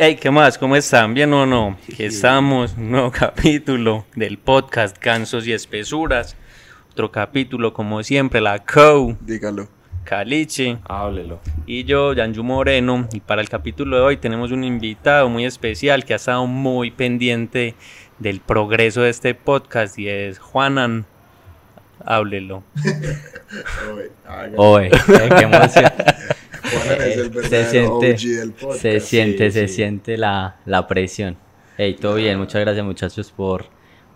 [0.00, 0.56] Hey, ¿qué más?
[0.58, 1.12] ¿Cómo están?
[1.12, 1.76] ¿Bien o no?
[1.92, 6.36] Aquí estamos, un nuevo capítulo del podcast Gansos y Espesuras.
[6.92, 9.68] Otro capítulo, como siempre, la Co, Dígalo.
[10.04, 11.40] Caliche Háblelo.
[11.66, 13.08] y yo, Yanju Moreno.
[13.12, 16.92] Y para el capítulo de hoy tenemos un invitado muy especial que ha estado muy
[16.92, 17.74] pendiente
[18.20, 21.06] del progreso de este podcast y es Juanan.
[22.04, 22.62] Háblelo.
[24.56, 25.92] Oye, qué emoción.
[27.08, 28.80] Es el se siente, OG del podcast.
[28.82, 29.74] se siente, sí, se sí.
[29.74, 31.36] siente la, la presión.
[31.76, 33.66] Hey, todo bien, muchas gracias muchachos por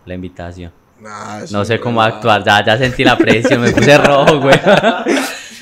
[0.05, 0.73] la invitación.
[1.00, 4.56] Nah, No sé cómo actuar, ya, ya sentí la presión, me puse rojo, güey.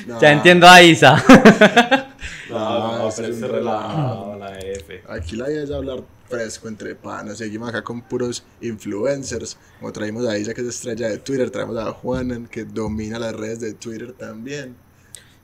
[0.07, 1.15] No, Ya entiendo a Isa.
[2.49, 5.03] No, No, pero relajado, la F.
[5.07, 7.37] Aquí la idea es hablar fresco entre panas.
[7.37, 9.57] Seguimos acá con puros influencers.
[9.79, 11.49] Como traímos a Isa, que es estrella de Twitter.
[11.49, 14.75] Traemos a Juanan, que domina las redes de Twitter también.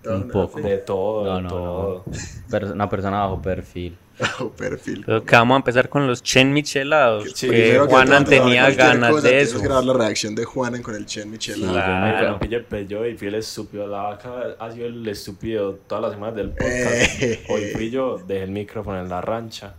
[0.07, 0.61] Toda Un poco.
[0.61, 2.05] De todo, No, de no, todo.
[2.49, 3.97] Per- una persona bajo perfil.
[4.19, 5.05] bajo perfil.
[5.05, 7.31] Creo que vamos a empezar con los Chen Michelados.
[7.35, 9.59] Sí, que Juanan todo, tenía ganas cosa, de eso.
[9.61, 11.71] grabar la reacción de Juanan con el Chen Michelada.
[11.73, 12.17] Claro.
[12.19, 12.39] Claro.
[12.39, 13.85] pille pello y fui el estúpido.
[13.87, 17.21] La vaca ha sido el estúpido todas las semanas del podcast.
[17.21, 17.45] Eh.
[17.49, 19.75] Hoy fui yo, dejé el micrófono en la rancha.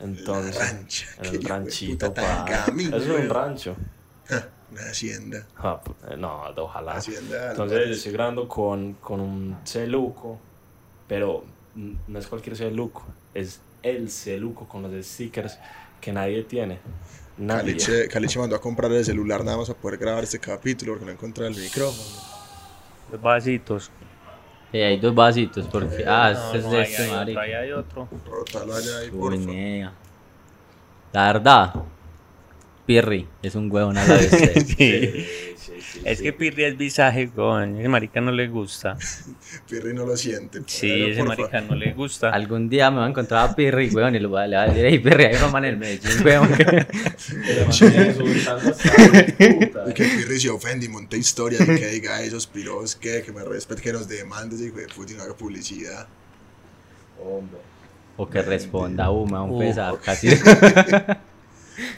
[0.00, 2.08] Entonces, La rancha, en el ranchito.
[2.08, 3.76] puta tan pa- gamín, Eso es un rancho.
[4.78, 5.46] Una hacienda.
[5.56, 6.92] Ah, eh, no, ojalá.
[6.92, 7.50] Hacienda.
[7.50, 10.38] Entonces estoy grabando con, con un celuco,
[11.08, 11.44] pero
[12.06, 13.04] no es cualquier celuco,
[13.34, 15.58] es el celuco con los stickers
[16.00, 16.78] que nadie tiene.
[17.38, 17.72] Nadie.
[17.72, 21.04] Caliche, Caliche mandó a comprar el celular nada más a poder grabar este capítulo porque
[21.06, 22.08] no encontraba el micrófono.
[23.12, 23.90] Los vasitos.
[24.72, 26.04] Hey, hay dos vasitos, porque.
[26.06, 27.40] Ah, No, este es no, de ahí este, hay otro, marica.
[27.40, 28.08] ahí hay otro.
[28.26, 29.38] Rótalo allá ahí, Uy, porfa.
[29.38, 29.92] nea.
[31.12, 31.74] La verdad,
[32.86, 34.32] Pirri es un huevón a la vez.
[34.32, 35.26] eh.
[35.56, 35.56] Sí.
[35.56, 36.24] Sí, sí, sí, Es sí.
[36.24, 37.80] que Pirri es visaje, coño.
[37.80, 38.96] Ese marica no le gusta.
[39.68, 40.60] Pirri no lo siente.
[40.66, 42.30] Sí, Pero, ese marica no le gusta.
[42.30, 44.64] Algún día me voy a encontrar a Pirri, weón, y le voy a, le voy
[44.64, 46.48] a decir, hey, Pirri, hay un man en el Medellín, weón.
[49.88, 53.32] Y que Pirri se ofende y monte historias y que diga esos piros que, que
[53.32, 56.06] me respete, que nos demandes y y no haga publicidad.
[57.22, 57.58] Hombre.
[58.18, 60.28] O que responda, uh, me va a Uh, pesar, casi.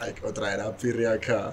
[0.00, 1.52] Hay que traer a Pirri acá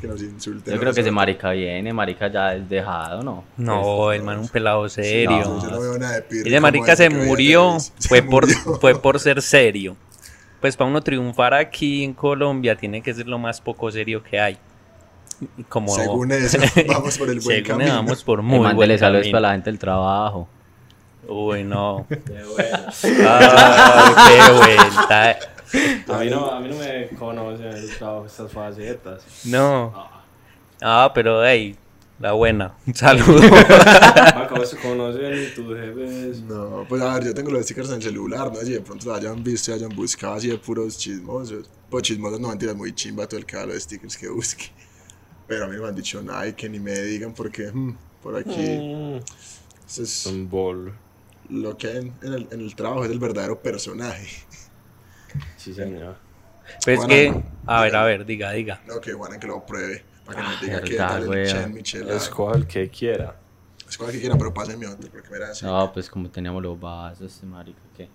[0.00, 0.70] que nos insulte.
[0.70, 3.44] Yo creo que ese marica viene, marica ya es dejado, ¿no?
[3.56, 5.40] No, el man un pelado serio.
[5.40, 6.48] No, yo no veo nada de Pirri.
[6.48, 7.92] Ese marica se veía murió, Televisa.
[7.98, 8.78] Se fue por, murió.
[8.80, 9.96] fue por ser serio.
[10.60, 14.40] Pues para uno triunfar aquí en Colombia tiene que ser lo más poco serio que
[14.40, 14.58] hay.
[15.56, 16.58] Y Como Según eso,
[16.88, 17.94] vamos por el buen Según camino.
[17.96, 19.36] vamos por Muy mándele buen saludos camino.
[19.36, 20.48] para la gente del trabajo.
[21.28, 22.06] Uy, no.
[22.08, 22.16] Qué
[22.54, 22.78] bueno.
[23.28, 25.38] Ay, qué vuelta.
[26.08, 29.22] A mí no, a mí no me conocen el trabajo estas facetas.
[29.44, 29.92] No.
[29.94, 30.24] Ah.
[30.80, 31.76] Ah, pero hey,
[32.20, 32.74] la buena.
[32.86, 33.40] Un saludo.
[34.48, 36.40] ¿Cómo se conocen tus jefes?
[36.42, 39.06] No, pues a ver, yo tengo los stickers en el celular, no si de pronto
[39.08, 41.68] lo hayan visto y hayan buscado así de puros chismosos.
[41.90, 44.66] Pues chismosos no mentiras, muy chimba todo el que haga los stickers que busque.
[45.46, 47.96] Pero a mí no me han dicho nada y que ni me digan porque hmm,
[48.22, 49.16] por aquí Mm,
[49.86, 50.92] eso es Un bol.
[51.48, 54.28] lo que hay en, en el, en el trabajo es el verdadero personaje.
[55.56, 56.16] Sí, señor.
[56.84, 57.34] Pues que,
[57.66, 58.80] a ver, a ver, diga, diga.
[58.86, 61.46] No, que bueno que lo pruebe para que nos Ah, diga qué verdad, tal el.
[61.48, 62.16] Chen Michelada.
[62.16, 63.36] Escoja el que quiera.
[63.88, 65.64] Escoja que quiera, pero pásame otro porque mira así.
[65.64, 68.08] No, pues como teníamos los vasos, este marica, ¿qué?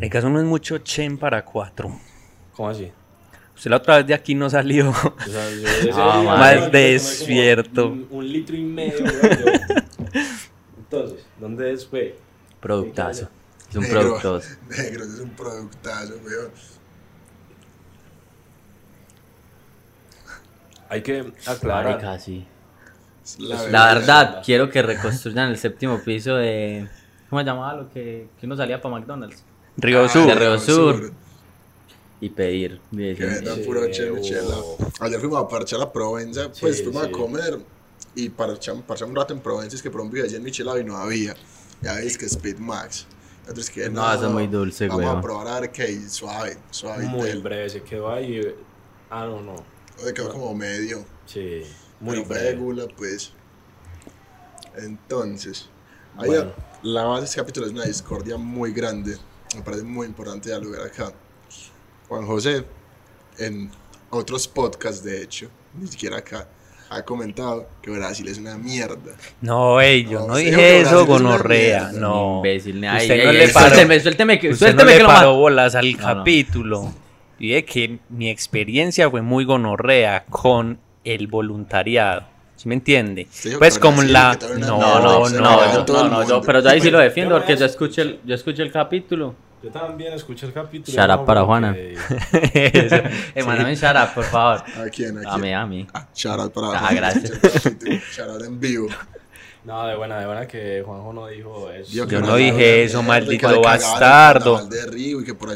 [0.00, 1.94] El caso no es mucho chen para cuatro.
[2.54, 2.90] ¿Cómo así?
[3.54, 4.90] Usted la otra vez de aquí no salió.
[4.90, 4.94] O
[5.30, 5.50] sea,
[5.84, 7.88] yo Ah, más despierto.
[7.88, 9.04] Un, un litro y medio.
[10.78, 12.14] Entonces, ¿dónde es, güey?
[12.60, 13.28] Productazo.
[13.74, 14.56] Es un Negro, productazo.
[14.68, 16.50] Negro, es un productazo, weón.
[20.88, 21.84] Hay que aclarar.
[21.96, 22.46] Marica, sí.
[23.38, 26.88] La, La verdad, quiero que reconstruyan el séptimo piso de...
[27.28, 29.42] ¿Cómo se llamaba lo que, que uno salía para McDonald's?
[29.76, 30.26] Río Ah, Sur.
[30.28, 31.12] de Río Sur.
[32.20, 32.80] Y pedir.
[32.92, 34.78] Que puro oh.
[35.00, 37.08] Ayer fuimos a parchar a Provenza, pues Sí, fuimos sí.
[37.08, 37.58] a comer
[38.14, 40.78] y parchamos, parchamos un rato en Provenza, es que por un video de Chen Michelada
[40.78, 41.34] y no había.
[41.82, 43.06] Ya veis que Speed Max.
[43.46, 45.18] Entonces que No, eso es muy dulce, Vamos weón.
[45.18, 47.06] a probar a ver qué suave, suave.
[47.06, 48.40] Muy del- breve, se quedó ahí.
[49.10, 49.56] Ah, no, no.
[49.98, 51.04] Se quedó como medio.
[51.26, 51.62] Sí,
[52.00, 52.50] muy Muy breve.
[52.52, 53.32] regula, pues.
[54.76, 55.68] Entonces,
[56.16, 56.52] ahí Bueno.
[56.82, 59.16] la base de este capítulo es una discordia muy grande.
[59.54, 61.12] Me parece muy importante ya lo ver acá.
[62.08, 62.64] Juan José,
[63.38, 63.70] en
[64.10, 65.48] otros podcasts, de hecho,
[65.78, 66.48] ni siquiera acá,
[66.90, 68.96] ha comentado que Brasil es una mierda.
[69.40, 71.80] No, ey, yo No, no sí, dije eso, es una gonorrea.
[71.90, 72.00] mierda.
[72.00, 72.36] No.
[72.36, 72.84] Imbécil.
[72.84, 73.66] Ay, Usted ay, no ay, le paró.
[73.68, 76.04] Suélteme, suélteme que, Usted suélteme no que le lo paró bolas al No, no.
[76.04, 76.92] capítulo.
[77.38, 82.24] Dije que mi experiencia fue muy gonorrea con el voluntariado.
[82.56, 83.26] ¿Sí me entiende?
[83.42, 84.38] Dijo Pues como la...
[84.58, 88.20] No, No, no, no, no, pero yo ahí sí lo defiendo porque yo escuché el,
[88.24, 89.34] yo escuché el capítulo
[89.64, 90.94] Yo también escuché el capítulo.
[90.94, 91.74] Shout out no, para Juana.
[93.36, 94.58] Un shout out, por favor.
[94.76, 95.16] ¿A quién?
[95.18, 95.40] ¿A A quién?
[95.40, 95.86] mí, a mí.
[95.94, 97.32] Ah, shout out para Ah, gracias.
[98.14, 98.88] Shout out en vivo.
[99.64, 101.90] No, de buena, de buena que Juanjo no dijo eso.
[101.90, 104.68] Yo por no dije eso, maldito bastardo.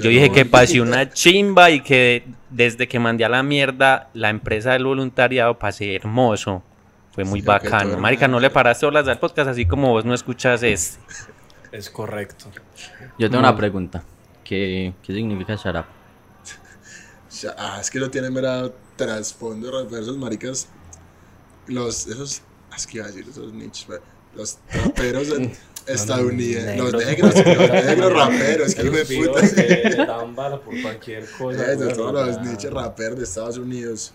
[0.01, 4.31] Yo dije que pasé una chimba y que desde que mandé a la mierda la
[4.31, 6.63] empresa del voluntariado pasé hermoso.
[7.13, 7.99] Fue muy Sí, bacano.
[7.99, 10.99] Marica, no le paraste olas al podcast así como vos no escuchas este.
[11.73, 12.47] Es correcto.
[13.19, 14.03] Yo tengo una pregunta.
[14.45, 15.57] ¿Qué, qué significa?
[15.57, 15.85] Ya,
[17.59, 20.69] Ah, es que no tiene mera trasfondo, reversos, maricas.
[21.67, 24.03] Los, esos, ah, es que iba a decir esos nichos, pero
[24.35, 25.53] los raperos en-
[25.87, 29.55] estadounidenses, los negros, los negros raperos, que Los puta.
[29.55, 31.73] que dan bala por cualquier cosa.
[31.73, 34.13] Eso, güey, todos los sea, nichos raperos de Estados Unidos.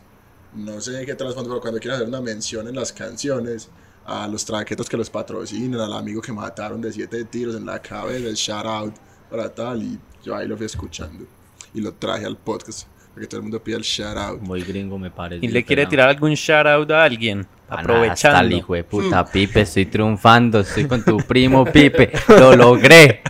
[0.55, 3.69] No sé qué trasfondo, pero cuando quieren hacer una mención en las canciones
[4.05, 7.79] a los traquetos que los patrocinan, al amigo que mataron de siete tiros en la
[7.81, 8.93] cabeza, el shout out
[9.29, 11.25] para tal, y yo ahí lo fui escuchando.
[11.73, 14.41] Y lo traje al podcast, porque todo el mundo pide el shout out.
[14.41, 15.45] Muy gringo me parece.
[15.45, 17.39] ¿Y le quiere tirar algún shout out a alguien?
[17.39, 18.55] Nada, Hasta el Aprovechando.
[18.55, 23.21] hijo de puta, Pipe, estoy triunfando, estoy con tu primo, Pipe, lo logré.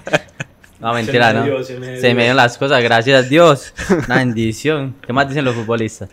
[0.81, 1.45] No, mentira, me ¿no?
[1.45, 2.15] dio, se me Se dio.
[2.15, 3.73] me dieron las cosas, gracias a Dios.
[4.05, 4.95] Una bendición.
[5.05, 6.09] ¿Qué más dicen los futbolistas?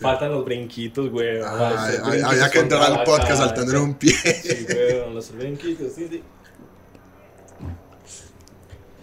[0.00, 1.40] Faltan los brinquitos, güey.
[1.42, 4.12] Ah, hay- había que entrar al podcast saltando en un pie.
[4.12, 6.22] Sí, güey, los brinquitos, sí, sí.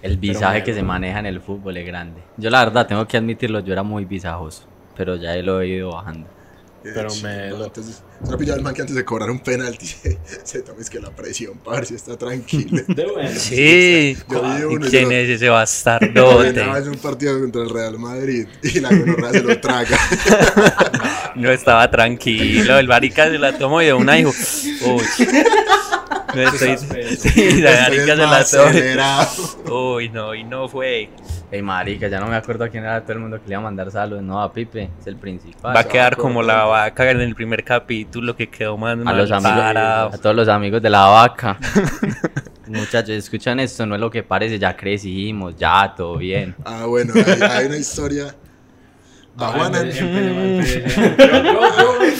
[0.02, 0.66] El visaje bueno.
[0.66, 2.22] que se maneja en el fútbol es grande.
[2.38, 4.64] Yo la verdad tengo que admitirlo, yo era muy visajoso,
[4.96, 6.28] pero ya lo he ido bajando.
[6.94, 9.86] Pero me lo- Entonces, se lo pillaba el man que antes de cobrar un penalti
[9.88, 12.84] se, se toma es que la presión, parce, está tranquilo.
[12.88, 13.30] De bueno.
[13.40, 14.16] Sí.
[14.30, 16.62] Yo vi ¿Y uno quién yo- es ese bastardote?
[16.62, 19.98] en un partido contra el Real Madrid y la gonorrea se lo traga.
[21.36, 22.80] No estaba tranquilo.
[22.80, 24.32] El marica se la tomó y de una dijo.
[24.86, 25.04] Uy.
[27.18, 29.96] Sí, la Estoy marica se la acelerado.
[29.96, 31.10] Uy, no, y no fue.
[31.52, 33.60] Ey, marica, ya no me acuerdo a quién era todo el mundo que le iba
[33.60, 34.24] a mandar saludos.
[34.24, 35.76] No, a Pipe, es el principal.
[35.76, 39.30] Va a quedar como la vaca en el primer capítulo que quedó más a los
[39.30, 41.58] mal amigos, a todos los amigos de la vaca.
[42.68, 46.56] Muchachos, escuchan esto, no es lo que parece, ya crecimos, ya, todo bien.
[46.66, 48.36] Ah, bueno, hay, hay una historia.
[49.38, 51.16] Empe-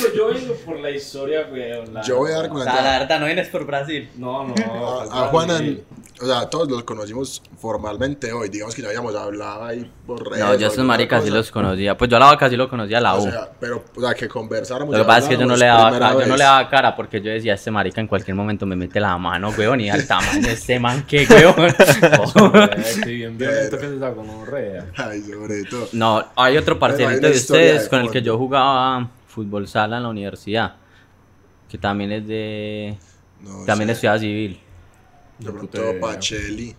[0.16, 1.86] Yo, vengo, por la historia, güey.
[1.92, 4.10] la- Yo voy a dar con la- verdad, no vienes por Brasil.
[4.18, 4.54] No, no.
[4.54, 5.80] A, pues, a Juanan.
[6.22, 8.48] O sea, todos los conocimos formalmente hoy.
[8.48, 10.46] Digamos que ya habíamos hablado ahí por redes.
[10.46, 11.98] No, yo o esos maricas sí los conocía.
[11.98, 13.24] Pues yo a la vaca sí lo conocía a la O U.
[13.24, 14.96] sea, pero, o sea, que conversáramos.
[14.96, 17.20] Lo que pasa es que yo no le daba yo no le daba cara porque
[17.22, 20.42] yo decía, este marica en cualquier momento me mete la mano, weón, y al tamaño
[20.42, 21.56] de este man, qué weón.
[23.06, 24.86] Bien violento que se está con un rea.
[24.96, 25.90] Ay, sobre todo.
[25.92, 29.68] No, hay otro hay parcerito una de ustedes de con el que yo jugaba fútbol
[29.68, 30.76] sala en la universidad,
[31.68, 32.98] que también es de...
[33.42, 34.60] No También sé, estudiaba civil.
[35.40, 35.82] De pronto.
[36.00, 36.76] Pacheli.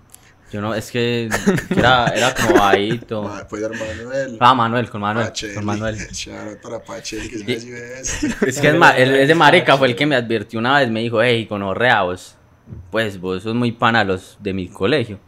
[0.53, 1.29] Yo no, es que,
[1.77, 3.23] era, era como bajito.
[3.25, 4.37] Ma- Pues Manuel.
[4.41, 5.55] Ah, Manuel, con Manuel, Pacheli.
[5.55, 5.97] con Manuel.
[6.63, 8.47] Para Pacheli, que Y-.
[8.47, 11.01] Es que es ma- el, ese marica fue el que me advirtió una vez, me
[11.01, 12.37] dijo, hey, con vos,
[12.91, 15.19] pues vos sos muy pana los de mi colegio.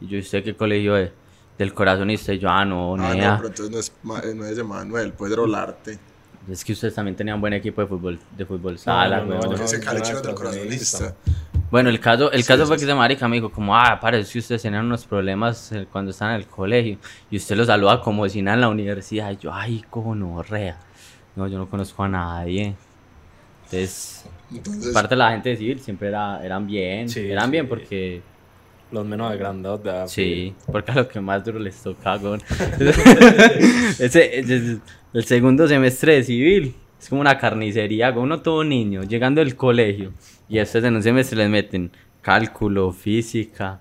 [0.00, 1.10] Y yo, ¿usted qué colegio es?
[1.56, 2.32] Del corazonista.
[2.34, 3.30] Y yo, ah, no, Ah, nea.
[3.30, 5.98] no, pero entonces no es, ma- no es de Manuel, puede ser Olarte.
[6.50, 9.56] Es que ustedes también tenían buen equipo de fútbol, de fútbol sala, no, no, Porque
[9.58, 9.82] no, ese no
[10.22, 11.14] del corazonista.
[11.76, 13.98] Bueno, el caso, el Sí, caso sí, fue que ese marica me dijo como, ah,
[14.00, 16.96] parece que ustedes tenían unos problemas eh, cuando estaban en el colegio.
[17.30, 19.30] Y usted los saluda como si nada en la universidad.
[19.32, 20.78] Y yo, ay, gonorrea.
[21.36, 22.74] No, yo no conozco a nadie.
[23.64, 27.08] Entonces, Entonces, parte de la gente de civil siempre era, eran bien.
[27.08, 28.22] Sí, eran bien porque...
[28.92, 32.18] Los menos agrandados de Sí, porque a lo que más duro les toca,
[33.98, 34.78] ese, ese-
[35.12, 40.12] el segundo semestre de civil es como una carnicería, uno todo niño, llegando del colegio.
[40.48, 41.90] Y estos en un semestre les meten
[42.22, 43.80] cálculo, física,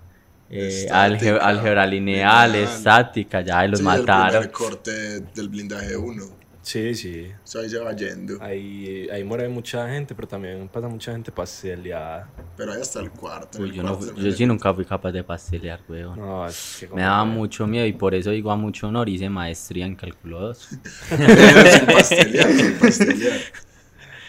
[0.49, 2.55] eh, álgebra lineal, lineal.
[2.55, 4.29] estática, ya y los sí, El mataron.
[4.41, 4.91] primer corte
[5.33, 6.23] del blindaje 1.
[6.65, 7.27] Sí, sí.
[7.43, 8.41] Eso ahí se va yendo.
[8.41, 12.27] Ahí, ahí muere mucha gente, pero también pasa mucha gente pasteleada.
[12.57, 13.59] Pero ahí hasta el cuarto.
[13.59, 16.17] Uy, el yo, no, cuarto se yo sí nunca fui capaz de pastelear, weón.
[16.19, 19.29] No, es que Me daba mucho miedo y por eso digo a mucho honor hice
[19.29, 20.69] maestría en cálculo 2.
[21.09, 23.39] Pero sin pastelear, sin pastelear.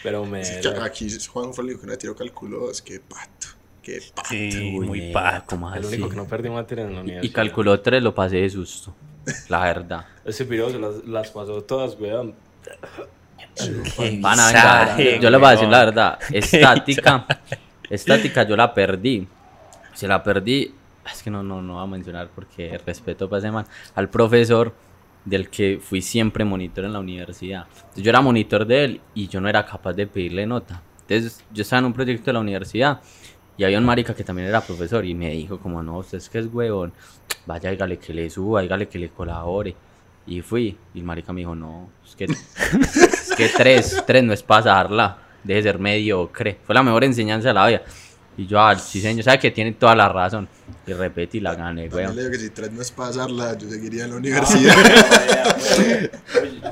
[0.02, 0.42] Pero me.
[0.42, 2.70] Es que aquí Juan fue el único que no tiró cálculo.
[2.70, 3.46] Es que pato.
[3.82, 4.28] Qué pato.
[4.28, 5.46] Sí, Uy, muy pato.
[5.56, 5.94] ¿cómo El así?
[5.94, 7.34] único que no perdí materia en la Y universidad.
[7.34, 8.94] calculó 3 lo pasé de susto.
[9.48, 10.06] La verdad.
[10.24, 12.34] Ese video se las, las pasó todas, weón.
[14.22, 16.18] Pana, venga, visaje, yo les voy a decir la verdad.
[16.32, 17.26] Estática.
[17.88, 19.26] estática yo la perdí.
[19.94, 20.74] Se la perdí.
[21.10, 23.66] Es que no, no, no voy a mencionar porque respeto para ese man.
[23.94, 24.74] Al profesor
[25.24, 27.66] del que fui siempre monitor en la universidad.
[27.68, 30.82] Entonces, yo era monitor de él y yo no era capaz de pedirle nota.
[31.08, 33.00] Entonces yo estaba en un proyecto de la universidad
[33.56, 36.28] Y había un marica que también era profesor y me dijo como, no, usted es
[36.28, 36.92] que es huevón,
[37.46, 39.74] vaya, dígale que le suba, dígale que le colabore.
[40.26, 44.32] Y fui, y el marica me dijo, no, es que, es que tres, tres no
[44.32, 46.58] es pasarla, deje de ser mediocre.
[46.64, 47.82] Fue la mejor enseñanza de la vida.
[48.38, 50.46] Y yo, ah, sí señor, sabe que tiene toda la razón.
[50.86, 52.16] Y repetí, la gané, También weón.
[52.16, 54.74] le digo que si tres no es pasarla, yo seguiría en la universidad.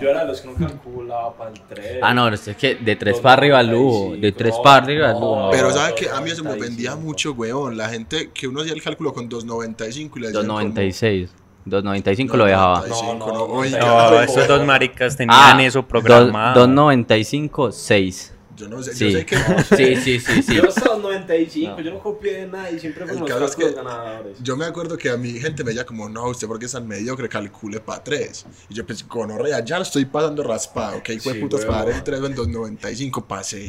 [0.01, 1.99] Yo era de los que no calculaba para el 3.
[2.03, 5.15] Ah, no, es que de tres para arriba al lujo, de tres para arriba al
[5.21, 5.49] lujo.
[5.53, 6.55] Pero ¿sabes que A mí eso me 95.
[6.65, 7.77] ofendía mucho, weón.
[7.77, 11.29] La gente que uno hacía el cálculo con 2.95 y le decían como- 2.96.
[11.67, 12.81] 2.95 lo dejaba.
[12.87, 14.11] 95, No, no.
[14.11, 16.67] No, esos dos maricas tenían eso programado.
[16.67, 18.34] 2.95, 6.
[18.57, 19.11] Yo no sé, Sí.
[19.11, 19.37] yo sé que...
[19.77, 20.55] Sí, sí, sí, sí.
[20.55, 23.57] Yo los 95, yo no copié de nada y siempre El fueron los caso es
[23.57, 24.39] que ganadores.
[24.43, 26.87] Yo me acuerdo que a mi gente me decía como, no, usted porque es tan
[26.87, 28.47] mediocre, calcule para 3.
[28.69, 31.73] Y yo pensé, gonorrea, ya lo estoy pasando raspado, que hay Sí, putos weón.
[31.73, 33.69] para dar el 3 en 2.95, pasé.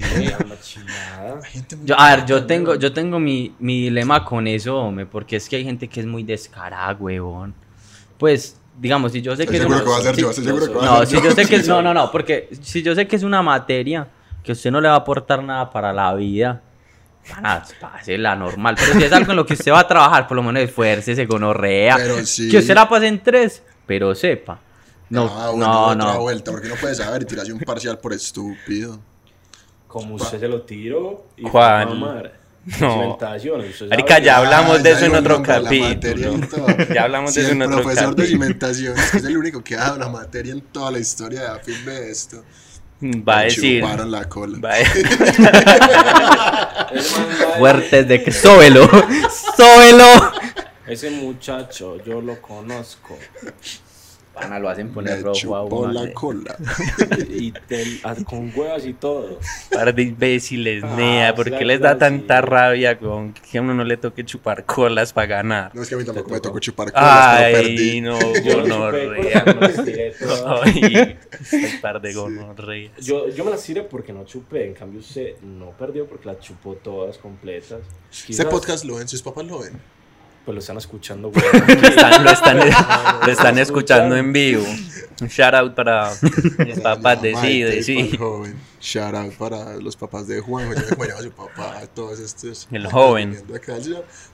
[1.83, 5.49] Yo, a ver, yo tengo, yo tengo mi, mi dilema con eso, hombre, porque es
[5.49, 7.53] que hay gente que es muy descarada, huevón.
[8.17, 10.21] Pues, digamos, si yo sé que Estoy es seguro una- que va a ser si-
[10.21, 11.23] yo, estoy seguro que va a No, ser si yo.
[11.23, 14.07] yo sé que no, no, no, porque si yo sé que es una materia
[14.45, 16.61] que usted no le va a aportar nada para la vida,
[17.39, 17.63] para
[18.17, 18.75] la normal.
[18.79, 21.25] Pero si es algo en lo que usted va a trabajar, por lo menos esfuércese,
[21.25, 21.97] gonorrea.
[22.23, 22.49] Sí.
[22.49, 24.59] Que usted la pase en tres, pero sepa.
[25.09, 26.21] No, ah, bueno, no, otra no.
[26.21, 28.99] vuelta, porque no puedes saber y tirarse un parcial por estúpido.
[29.87, 31.99] Como usted se lo tiro y Juan.
[32.79, 33.17] No.
[33.89, 36.31] Marica, ya hablamos Ah, de ya eso en el otro de capítulo.
[36.93, 38.27] Ya hablamos de eso en el otro profesor de capítulo.
[38.27, 41.47] cimentaciones, que es el único que ha dado la materia en toda la historia de
[41.47, 42.43] AFIP de esto.
[43.01, 43.83] Va a decir.
[43.83, 44.57] la cola.
[44.59, 44.77] Va a
[47.57, 48.31] Fuertes de que.
[48.31, 48.89] ¡Sóbelo!
[49.57, 50.31] ¡Sóbelo!
[50.87, 53.17] Ese muchacho, yo lo conozco.
[54.35, 56.55] Pana, lo hacen Me poner rojo a chupó uno, la cola.
[57.29, 59.39] Y te- a- con huevas y todo.
[59.71, 61.33] Par de imbéciles, Ah, nea.
[61.35, 61.99] ¿Por sí, qué les da sí.
[61.99, 65.71] tanta rabia con que a uno no le toque chupar colas para ganar?
[65.73, 66.59] No es que a mí tampoco me tocó.
[66.59, 68.01] chupar colas, pero Ay, perdí.
[68.01, 69.45] no, gonorrea.
[69.45, 70.13] me.
[70.45, 72.91] Ay, este par de gonorrea.
[73.01, 76.39] Yo, yo me las tiré porque no chupé, en cambio usted no perdió porque las
[76.39, 77.79] chupó todas completas.
[78.11, 79.73] Este Quizás, podcast lo ven, sus papás lo ven.
[80.45, 81.43] Pues lo están escuchando, güey.
[81.81, 82.59] Lo están, lo están,
[83.25, 84.63] lo están escuchando en vivo.
[85.21, 86.11] Un shout out para
[86.59, 87.45] mis papás de Mamá
[87.81, 88.55] sí, joven.
[88.79, 90.69] Shout out para los papás de Juan.
[90.75, 92.67] Su papá, todos estos.
[92.71, 93.35] El joven.
[93.55, 93.77] Acá.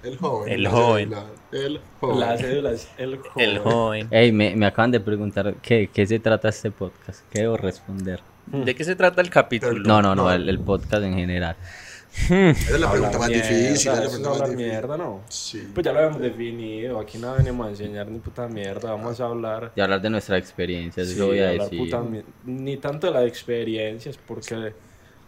[0.04, 0.52] El joven.
[0.54, 1.10] El joven.
[1.12, 2.20] cédula, El joven.
[2.20, 3.50] La cédula es el joven.
[3.50, 4.08] El joven.
[4.12, 7.22] Ey, me, me acaban de preguntar ¿qué, qué se trata este podcast.
[7.32, 8.20] ¿Qué debo responder?
[8.48, 9.80] ¿De qué se trata el capítulo?
[9.88, 10.32] No, no, no, No.
[10.34, 11.56] el, el podcast en general.
[12.14, 13.74] Esa es la pregunta más mierda, difícil.
[13.74, 14.56] Es la hablar difícil.
[14.58, 15.22] mierda, ¿no?
[15.30, 15.68] Sí.
[15.74, 19.26] Pues ya lo habíamos definido, aquí no venimos a enseñar ni puta mierda, vamos a
[19.26, 19.72] hablar...
[19.76, 21.80] Y hablar de nuestra experiencia, eso sí, voy a decir.
[21.80, 22.04] puta
[22.46, 24.74] ni tanto de las experiencias, porque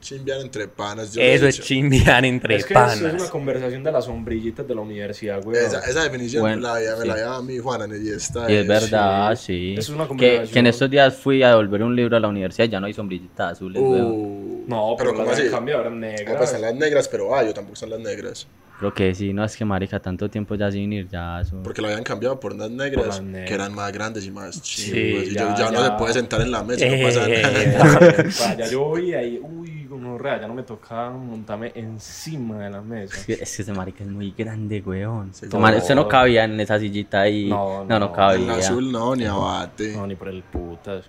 [0.03, 1.13] Chimbiar entre panas.
[1.13, 1.67] yo Eso es dicho.
[1.67, 3.21] chimbear entre es que es, es panas.
[3.21, 5.57] una conversación de las sombrillitas de la universidad, güey.
[5.57, 7.07] Esa, esa definición Bueno, me la había- me sí.
[7.07, 9.43] la había a mi Juana y esta Y es verdad, sí.
[9.45, 9.75] sí.
[9.79, 10.53] Es una que, conversación.
[10.53, 12.85] que en estos días fui a devolver un libro a la universidad y ya no
[12.87, 13.81] hay sombrillitas azules.
[13.83, 15.47] Uh, No, pero, ¿cómo las así?
[15.47, 16.35] han cambiado, eran Ah, negras.
[16.37, 18.47] pues están las negras, pero ah, yo tampoco están las negras.
[18.79, 21.61] Creo que sí, no es que marica, tanto tiempo ya sin ir, ya eso.
[21.63, 23.47] Porque lo habían cambiado por unas negras, las negras.
[23.47, 24.61] que eran más grandes y más Sí,
[24.91, 25.23] chivas.
[25.27, 25.85] y ya, ya, ya no ya.
[25.85, 27.77] se puede sentar en la mesa, Eh, no pasa eh,
[28.27, 28.57] nada.
[28.57, 32.81] Ya yo vi ahí, uy, como rea, ya no me tocaba montarme encima de la
[32.81, 33.15] mesa.
[33.15, 35.33] Es que, es que ese marica es muy grande, weón.
[35.33, 35.79] Sí, Ese mar- no.
[35.79, 37.47] Usted no cabía en esa sillita ahí.
[37.49, 38.13] No, No, no, no, En
[38.47, 38.53] cabía.
[38.57, 39.95] azul no, ni abate.
[39.95, 41.05] No, ni por el putas.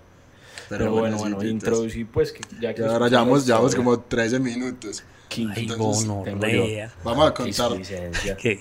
[0.69, 3.83] pero, Pero, bueno, bueno, sí, introducí pues que ya que ahora escuchamos llevamos, llevamos esto,
[3.83, 5.03] como 13 minutos.
[5.35, 6.91] 15 Ay, Entonces.
[7.03, 7.71] Vamos a contar.
[8.37, 8.59] Qué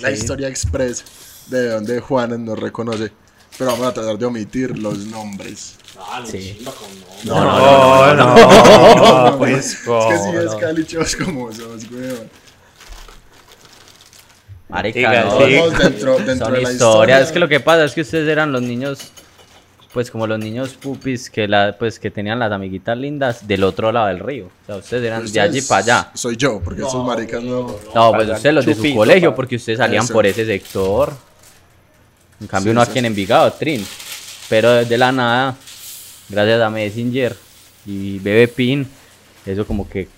[0.00, 1.04] la historia express
[1.48, 3.12] de donde Juanes nos reconoce.
[3.56, 5.76] Pero vamos a tratar de omitir los nombres.
[5.96, 6.58] Ah, no, Sí.
[6.64, 6.88] con
[7.24, 7.24] nombre.
[7.24, 10.58] No, no, no, pues Es que si es no.
[10.58, 12.28] calichos como sos, weón.
[14.68, 15.38] Marica, no.
[15.38, 15.44] sí.
[15.52, 16.72] Dentro, dentro Son de la historias.
[16.72, 17.20] historia.
[17.20, 18.98] Es que lo que pasa es que ustedes eran los niños,
[19.94, 23.92] pues como los niños pupis que la, pues que tenían las amiguitas lindas del otro
[23.92, 24.46] lado del río.
[24.46, 26.10] O sea, ustedes eran de allí para allá.
[26.14, 27.76] Soy yo, porque esos maricas no.
[27.94, 29.36] No, pues ustedes los de su colegio, pa.
[29.36, 31.14] porque ustedes salían por ese sector.
[32.40, 33.04] En cambio, Sí, uno sí, aquí en.
[33.04, 33.86] Envigado, Trin.
[34.48, 35.56] Pero desde la nada,
[36.28, 37.36] gracias a Messenger
[37.86, 38.88] y Bebe Pin,
[39.46, 40.08] eso como que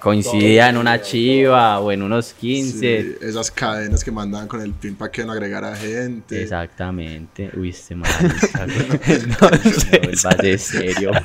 [0.00, 3.02] coincidía en una chiva o en unos 15.
[3.02, 6.42] Sí, esas cadenas que mandaban con el pin para que no agregara gente.
[6.42, 7.50] Exactamente.
[7.54, 8.66] Uy, este marica.
[8.66, 9.22] güey.
[9.26, 11.12] no, de serio.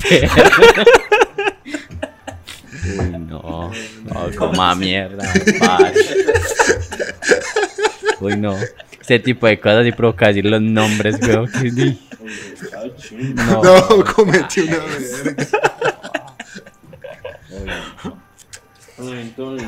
[3.00, 3.72] Uy, no.
[4.04, 5.24] No, coma mierda.
[8.20, 8.56] Uy, no.
[9.02, 11.50] Ese tipo de cosas y provoca decir los nombres, weón.
[11.52, 11.98] que.
[13.34, 13.64] No.
[13.64, 15.95] No, cometí una verga.
[18.98, 19.68] Entonces,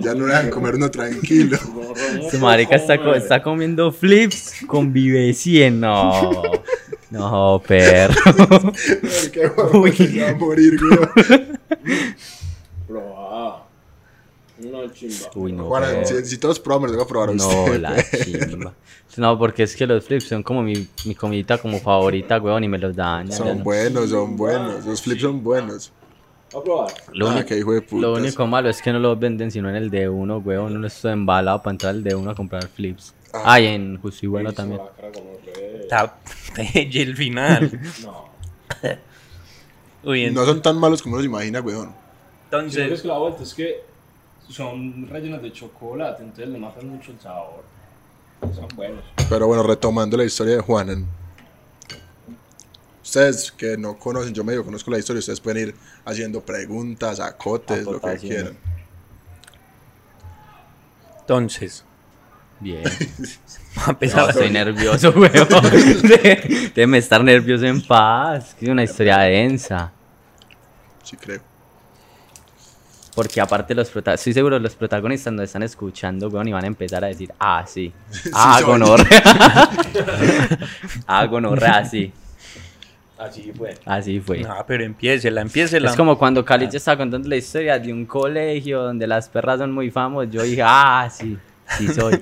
[0.00, 1.58] Ya no dejan comer uno tranquilo.
[2.20, 5.80] Este marica está, co- está comiendo flips con Vive 100.
[5.80, 6.42] No.
[7.10, 8.14] No, perro.
[8.24, 10.78] Marica, Juan se va a morir.
[12.86, 13.66] Probá.
[14.62, 15.26] Una chimba.
[15.34, 15.64] Uy, no.
[15.66, 17.80] Juan, si, si todos probamos, les voy a probar a No, usted.
[17.80, 18.72] la chimba.
[19.16, 22.68] No, porque es que los flips son como mi, mi comidita como favorita, weón, y
[22.68, 23.32] me los dañan.
[23.36, 24.86] Son buenos, son buenos.
[24.86, 25.92] Los flips son buenos.
[26.54, 26.92] ¿Va a probar?
[27.14, 30.38] Lo, Ah, único- lo único malo es que no los venden sino en el D1,
[30.44, 30.80] weón.
[30.80, 33.14] No estoy embalado para entrar al D1 a comprar flips.
[33.32, 33.42] Ah.
[33.54, 34.80] Ah, y en Justo y Bueno también.
[35.80, 36.18] Está
[36.74, 37.80] bello el final.
[38.04, 38.28] No.
[40.04, 41.94] Uy, No son tan malos como uno se imagina, weón.
[42.50, 43.82] Sino que es entonces, que la vuelta es que
[44.48, 47.62] son rellenos de chocolate, entonces le matan mucho el sabor.
[48.54, 49.02] Son buenos.
[49.30, 51.06] Pero bueno, retomando la historia de Juanan.
[53.02, 57.84] Ustedes que no conocen, yo medio conozco la historia, ustedes pueden ir haciendo preguntas, acotes,
[57.84, 58.56] lo que quieran.
[61.20, 61.84] entonces,
[62.60, 62.84] Bien.
[63.76, 65.48] a No, pesar estoy nervioso, weón.
[66.74, 68.54] Déjeme estar nervioso en paz.
[68.54, 69.90] Que es una historia densa.
[71.02, 71.40] Sí, creo.
[73.16, 76.68] Porque aparte los protagonistas, estoy seguro los protagonistas nos están escuchando, weón, y van a
[76.68, 77.92] empezar a decir, ah, sí.
[78.32, 78.66] Ah, soy.
[78.68, 79.70] gonorrea.
[81.06, 82.12] ah, gonorrea, sí.
[83.22, 83.74] Así fue.
[83.84, 84.40] Así fue.
[84.40, 85.90] No, pero empiécela, empiécela.
[85.90, 89.72] Es como cuando Caliche estaba contando la historia de un colegio donde las perras son
[89.72, 90.30] muy famosas.
[90.32, 91.38] Yo dije, ah, sí,
[91.78, 92.18] sí soy.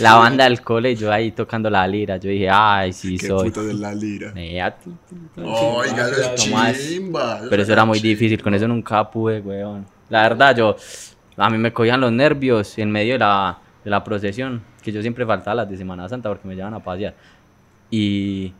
[0.00, 2.16] La banda del cole, yo ahí tocando la lira.
[2.16, 3.50] Yo dije, ay, sí Qué soy.
[3.50, 4.32] puta de la lira.
[4.36, 4.62] Eh.
[5.36, 6.88] Oiga, eso es ¿Cómo es?
[6.88, 7.40] chimba.
[7.50, 9.84] Pero eso era muy difícil, con eso nunca pude, weón.
[10.08, 10.76] La verdad, yo,
[11.36, 15.02] a mí me cogían los nervios en medio de la, de la procesión, que yo
[15.02, 17.14] siempre faltaba las de Semana Santa porque me llevan a pasear.
[17.90, 18.52] Y,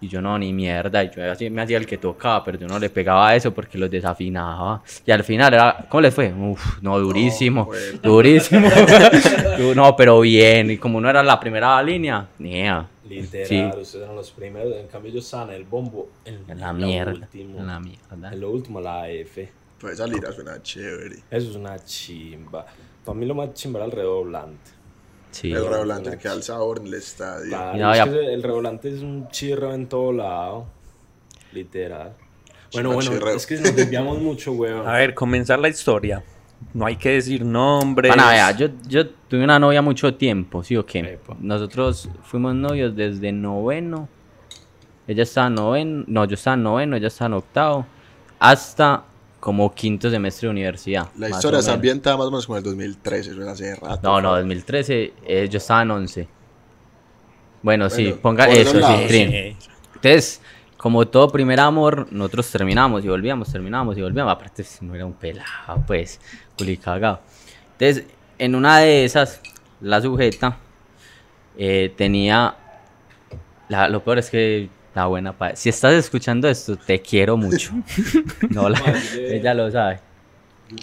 [0.00, 2.66] y yo no, ni mierda, y yo así me hacía el que tocaba, pero yo
[2.68, 4.82] no le pegaba a eso porque los desafinaba.
[5.04, 6.32] Y al final era, ¿cómo le fue?
[6.32, 7.98] Uf, no, durísimo, bueno.
[8.02, 8.68] durísimo.
[9.58, 13.64] Yo, no, pero bien, y como no era la primera línea, nea, Literal, Sí.
[13.64, 14.76] ustedes eran los primeros.
[14.76, 16.10] En cambio, yo estaba en el bombo.
[16.26, 17.58] En, en la mierda, último.
[17.58, 18.32] en la mierda.
[18.32, 19.50] En lo último, la F.
[19.80, 21.16] Pues esa lira suena chévere.
[21.30, 22.66] Eso es una chimba.
[23.04, 24.70] Para mí, lo más chimba era el redoblante.
[25.30, 25.52] Sí.
[25.52, 27.48] El revolante que da el sabor en el estadio.
[27.48, 30.66] Claro, no, es ya- que el redoblante es un chirro en todo lado.
[31.52, 32.14] Literal.
[32.72, 33.34] Bueno, bueno, chirreo.
[33.36, 34.86] es que nos desviamos mucho, weón.
[34.86, 36.22] A ver, comenzar la historia.
[36.74, 38.10] No hay que decir nombres.
[38.14, 40.98] Bueno, vea, yo, yo tuve una novia mucho tiempo, ¿sí o qué?
[41.00, 41.36] Epa.
[41.40, 44.08] Nosotros fuimos novios desde noveno.
[45.06, 47.86] Ella estaba en noveno, no, yo estaba en noveno, ella estaba en octavo,
[48.38, 49.04] hasta
[49.40, 51.08] como quinto semestre de universidad.
[51.16, 51.68] La historia menos.
[51.68, 54.00] ambientada más o menos como el 2013, eso es hace rato.
[54.02, 56.28] No, no, 2013, eh, yo estaba en 11.
[57.62, 59.06] Bueno, sí, ponga eso, sí.
[59.08, 59.56] Trin.
[59.94, 60.40] Entonces,
[60.76, 64.32] como todo primer amor, nosotros terminamos y volvíamos, terminamos y volvíamos.
[64.32, 66.20] Aparte, no era un pelado, pues,
[66.56, 67.20] culicagado.
[67.78, 68.06] Entonces,
[68.38, 69.40] en una de esas,
[69.80, 70.58] la sujeta
[71.56, 72.56] eh, tenía.
[73.68, 75.32] La, lo peor es que la buena.
[75.32, 77.72] pa- Si estás escuchando esto, te quiero mucho.
[78.50, 78.80] no, la-
[79.18, 80.00] ella lo sabe.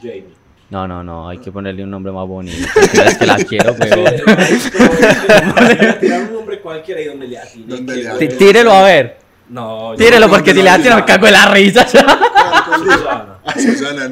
[0.02, 0.26] Jamie.
[0.70, 2.68] No, no, no, hay que ponerle un nombre más bonito.
[2.94, 4.04] Es que la quiero, pero.
[6.00, 8.28] Tirar un nombre cualquiera y donde le.
[8.30, 9.18] Tírelo a ver.
[9.50, 11.06] No, Tírelo, porque si le no, atino me no.
[11.06, 11.86] cago en la risa.
[11.88, 13.38] Susana.
[13.46, 14.08] A Susana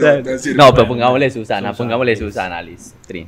[0.56, 2.16] no, pero pongámosle Susana, pongámosle.
[2.16, 2.62] Susana.
[3.08, 3.28] Trin.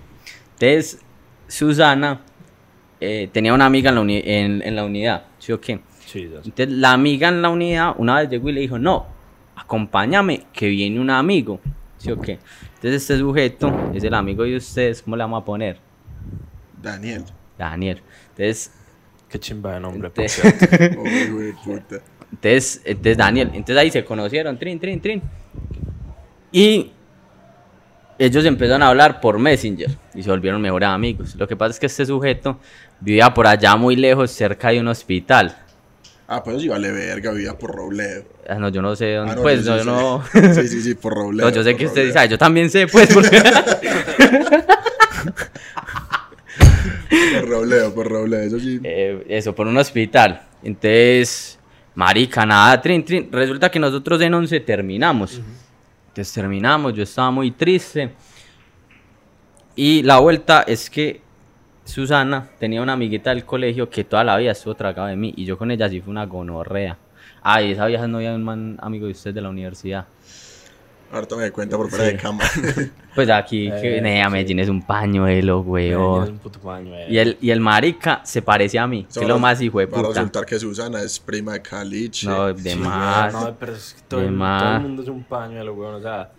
[0.60, 1.00] Entonces,
[1.48, 2.22] Susana
[3.02, 5.80] eh, tenía una amiga en la, uni- en, en la unidad, ¿sí o qué?
[6.06, 6.24] Sí.
[6.24, 9.06] Entonces, la amiga en la unidad una vez llegó y le dijo, no,
[9.56, 11.60] acompáñame, que viene un amigo,
[11.98, 12.40] ¿sí o qué?
[12.76, 15.80] Entonces, este sujeto es el amigo de ustedes, ¿cómo le vamos a poner?
[16.82, 17.24] Daniel.
[17.58, 18.02] Daniel.
[18.30, 18.72] Entonces,
[19.30, 20.98] Qué chimba de nombre, por entonces.
[20.98, 21.80] Oh.
[22.32, 25.22] Entonces, entonces Daniel, entonces ahí se conocieron, trin, trin, trin.
[26.52, 26.92] Y
[28.18, 31.36] ellos empezaron a hablar por Messenger y se volvieron mejores amigos.
[31.36, 32.60] Lo que pasa es que este sujeto
[33.00, 35.65] vivía por allá muy lejos, cerca de un hospital.
[36.28, 38.24] Ah, pues sí, vale verga, vivía por Robledo.
[38.50, 40.42] Ah, no, yo no sé dónde, Ah, no, pues yo no, sí yo sé.
[40.42, 40.54] no.
[40.64, 41.50] Sí, sí, sí, por Robledo.
[41.50, 42.08] No, yo sé que usted Robledo.
[42.08, 43.42] dice, "Ah, yo también sé, pues, porque...
[47.34, 48.80] Por Robledo, por Robledo, eso sí.
[48.84, 50.42] Eh, eso, por un hospital.
[50.64, 51.60] Entonces,
[51.94, 53.30] marica, nada, trin, trin.
[53.32, 55.42] Resulta que nosotros en 11 terminamos.
[56.10, 58.12] Entonces terminamos, yo estaba muy triste.
[59.76, 61.22] Y la vuelta es que
[61.86, 65.34] Susana tenía una amiguita del colegio que toda la vida estuvo tragada de mí.
[65.38, 66.98] Y yo con ella sí fue una gonorrea.
[67.42, 70.06] Ay, esa vieja no había un man amigo de usted de la universidad.
[71.12, 72.12] Ahorita me doy cuenta por fuera Sí.
[72.14, 72.50] de cámara.
[73.16, 76.30] Pues aquí, que Eh, nea, Medellín es un pañuelo, Es weón.
[76.32, 77.06] un puto paño, eh.
[77.10, 79.86] Y el, y el marica se parece a mí, que es lo más hijo de
[79.86, 80.14] Va a puta.
[80.20, 82.28] resultar que Susana es prima de Caliche.
[82.28, 83.32] No, de Sí, más.
[83.32, 85.96] No, pero es que todo, de el, todo el mundo es un pañuelo, weón.
[85.96, 86.30] O sea,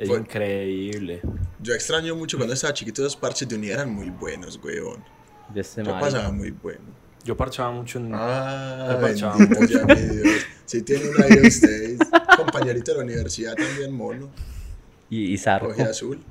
[0.00, 1.20] Es Fue- increíble.
[1.60, 5.04] Yo extraño mucho cuando estaba chiquito, esos parches de unidad eran muy buenos, weón.
[5.52, 6.80] De este Yo pasaba muy bueno.
[7.22, 8.12] Yo parchaba mucho en...
[8.14, 9.78] Ah, parchaba bendito mucho.
[9.78, 10.46] sea mi Dios.
[10.64, 11.98] Si tiene una de ustedes,
[12.38, 14.30] compañerito de la universidad también, mono,
[15.10, 16.24] Y, y y azul,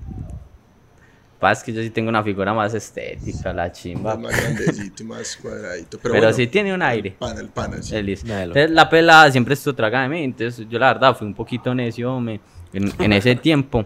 [1.39, 4.17] Pasa que yo sí tengo una figura más estética, la chimba.
[4.17, 5.97] más grandecito y más cuadradito.
[5.99, 7.09] Pero, Pero, bueno, sí tiene un aire.
[7.09, 7.95] El pana, el pana, sí.
[7.95, 10.23] Entonces, la pelada siempre estuvo traga de mí.
[10.23, 12.41] Entonces, yo la verdad fui un poquito necio me,
[12.73, 13.85] en, ese tiempo.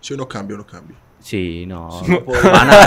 [0.00, 0.96] Si uno cambia, uno cambia.
[1.26, 1.88] Sí, no.
[2.40, 2.86] pana.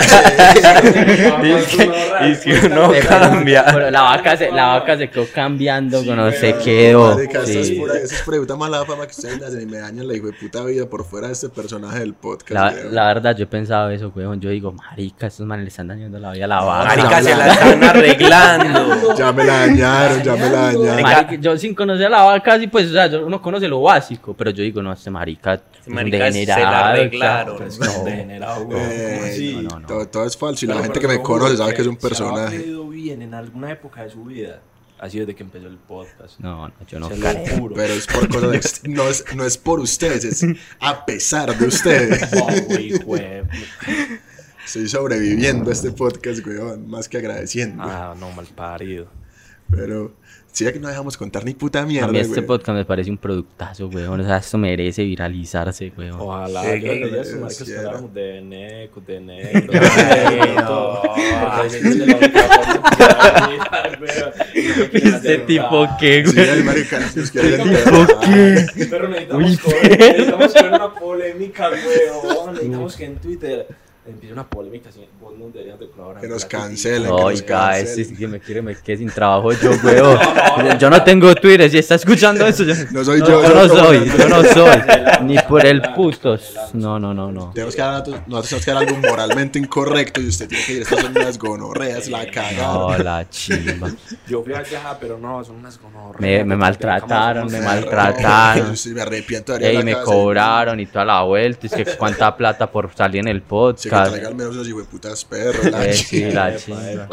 [2.20, 3.64] Y pero- cambia.
[3.66, 7.14] pero la vaca se, la vaca se quedó cambiando, no se quedó.
[7.16, 7.74] marica, esa es sí.
[7.74, 10.32] pura, esa es mala fama que ustedes me hacen y me dañan la hijo de
[10.32, 12.50] puta vida por fuera de este personaje del podcast.
[12.50, 14.40] La, la verdad, yo he pensado eso, weón.
[14.40, 16.84] Yo digo, marica, estos manes le están dañando la vida a la vaca.
[16.96, 19.14] Marica, se la- la están arreglando.
[19.18, 21.02] Ya me la dañaron, ya me la dañaron.
[21.02, 23.82] Marica, yo sin conocer a la vaca, sí, pues, o sea, yo- uno conoce lo
[23.82, 26.88] básico, pero yo digo, no, este marica, es un marica se la degenerado, o sea,
[26.90, 27.62] arreglaron.
[27.66, 27.86] Es no.
[28.30, 28.80] Degenerado, weón.
[28.82, 29.54] ¿Cómo Eh, así?
[29.56, 29.86] no, no, no.
[29.86, 32.00] Todo, todo es falso y la gente que me conoce sabe que es un si
[32.00, 32.56] le ha personaje.
[32.66, 34.60] ido bien en alguna época de su vida.
[35.02, 36.38] Ha sido desde que empezó el podcast.
[36.40, 37.74] No, no, yo no Se lo juro.
[37.74, 40.44] Pero es por cosas no, es, no es por ustedes, es
[40.78, 42.22] a pesar de ustedes.
[42.40, 43.42] Oh, güey, güey.
[44.66, 47.82] Estoy sobreviviendo a este podcast, weón, más que agradeciendo.
[47.82, 49.06] Ah, no, mal parido.
[49.70, 50.14] Pero
[50.52, 52.46] sí que no dejamos contar ni puta mierda, A mí este weón.
[52.46, 54.20] podcast me parece un productazo, weón.
[54.20, 56.20] O sea, esto merece viralizarse, weón.
[56.20, 56.62] Ojalá.
[56.62, 56.92] Sí, yo que-
[57.78, 59.72] habláramos de Neco, de Negro.
[64.92, 66.34] ¿Este tipo qué, güey?
[66.34, 68.06] ¿Tipo enterar.
[68.20, 68.66] qué?
[68.88, 70.34] Pero necesitamos coger
[70.72, 72.54] una polémica, weón.
[72.54, 73.66] Necesitamos que en Twitter
[74.06, 74.88] empiece una polémica.
[74.88, 76.20] así, Vos no deberías de colaborar.
[76.22, 77.02] Que nos cancelen.
[77.04, 80.78] que nos Oiga, este sí que me quiere, me quede sin trabajo yo, weón.
[80.78, 83.68] Yo no tengo Twitter, si está escuchando eso, yo No soy yo, yo yo no
[83.68, 84.78] soy, yo no soy.
[85.22, 86.54] Ni por el putos.
[86.72, 87.52] No, no, no, no.
[87.54, 90.82] Tenemos que dar, nosotros tenemos que dar algo moralmente incorrecto y usted tiene que ir.
[90.82, 93.04] Estas son unas gonorreas, la No, cagaron.
[93.04, 93.90] la chimba.
[94.26, 96.20] Yo fui allá, pero no, son unas gonorreas.
[96.20, 98.76] Me, me maltrataron, me maltrataron.
[98.76, 101.66] Sí me arrepiento de Ey, me cobraron y toda la vuelta.
[101.66, 103.42] Es que cuánta plata por salir en el
[103.76, 105.70] Sí, que traiga al menos unos hijueputas perros.
[105.70, 106.56] La Eh, sí, la.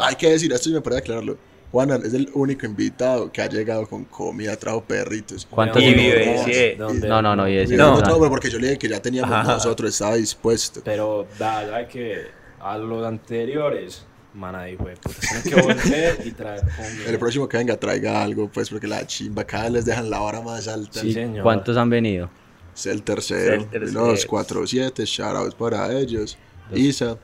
[0.00, 1.36] Hay que decir esto y me puede aclararlo.
[1.70, 5.46] Juanan es el único invitado que ha llegado con comida, trajo perritos.
[5.50, 7.06] ¿Cuántos Y ¿De vive, sí.
[7.06, 8.00] No, no, no, y ese No, no.
[8.00, 9.52] no, pero porque yo le dije que ya teníamos Ajá.
[9.52, 10.80] nosotros, estaba dispuesto.
[10.82, 12.22] Pero, da, ya que
[12.60, 17.10] a los anteriores, mana, hijo de puta, tienen que volver y traer comida.
[17.10, 20.20] El próximo que venga traiga algo, pues, porque la chimba cada vez les dejan la
[20.20, 21.00] vara más alta.
[21.00, 21.42] Sí, ¿Y señor.
[21.42, 22.30] ¿Cuántos han venido?
[22.74, 23.56] Es el tercero.
[23.56, 24.06] Es el tercero.
[24.06, 26.38] Los 4-7, shoutouts para ellos.
[26.74, 27.16] Isa.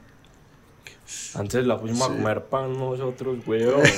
[1.35, 2.13] Antes la fuimos Sí.
[2.13, 3.83] a comer pan nosotros, weón.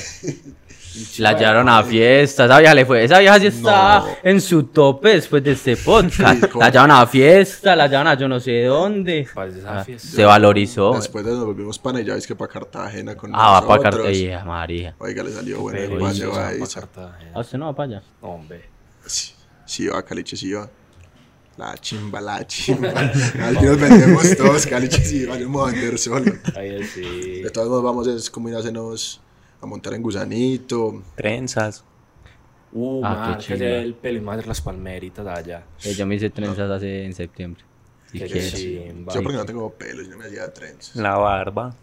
[1.19, 4.07] La llevaron a fiesta, esa vieja le fue, esa vieja sí está No.
[4.23, 6.55] en su tope después de este podcast.
[6.55, 9.29] La llevaron a fiesta, la llevaron a yo no sé dónde.
[9.35, 10.09] Para esa Ah, fiesta.
[10.09, 10.95] se valorizó.
[10.95, 13.83] Después de nos volvimos y ya es que para Cartagena con Ah, va para.
[13.83, 14.95] Cartagena, María.
[14.99, 16.81] Oiga, le salió bueno el paseo a pa' Isa.
[16.81, 17.31] Cartagena.
[17.35, 18.03] ¿A usted no va para allá?
[18.23, 18.65] Hombre.
[19.05, 19.35] Sí,
[19.67, 20.67] sí va, Caliche, sí va.
[21.57, 22.91] La chimba, la chimba.
[22.91, 23.11] Al
[23.57, 26.33] final vendemos todos, Caliche, sí va, yo me voy a vender solo.
[26.55, 27.41] Ahí sí.
[27.43, 29.21] De todos modos vamos es como ir a hacernos
[29.61, 31.03] a montar en gusanito.
[31.15, 31.83] Trenzas.
[32.73, 33.59] Uh, Ah, qué man, que chimba.
[33.59, 35.65] sea el pelo y más las palmeritas de allá.
[35.83, 37.63] Eh, yo me hice trenzas hace en septiembre.
[38.13, 38.55] Si Qué quieres.
[38.55, 39.15] chimba.
[39.15, 40.95] Yo porque no tengo pelo, yo no me hacía trenzas.
[40.97, 41.75] La barba.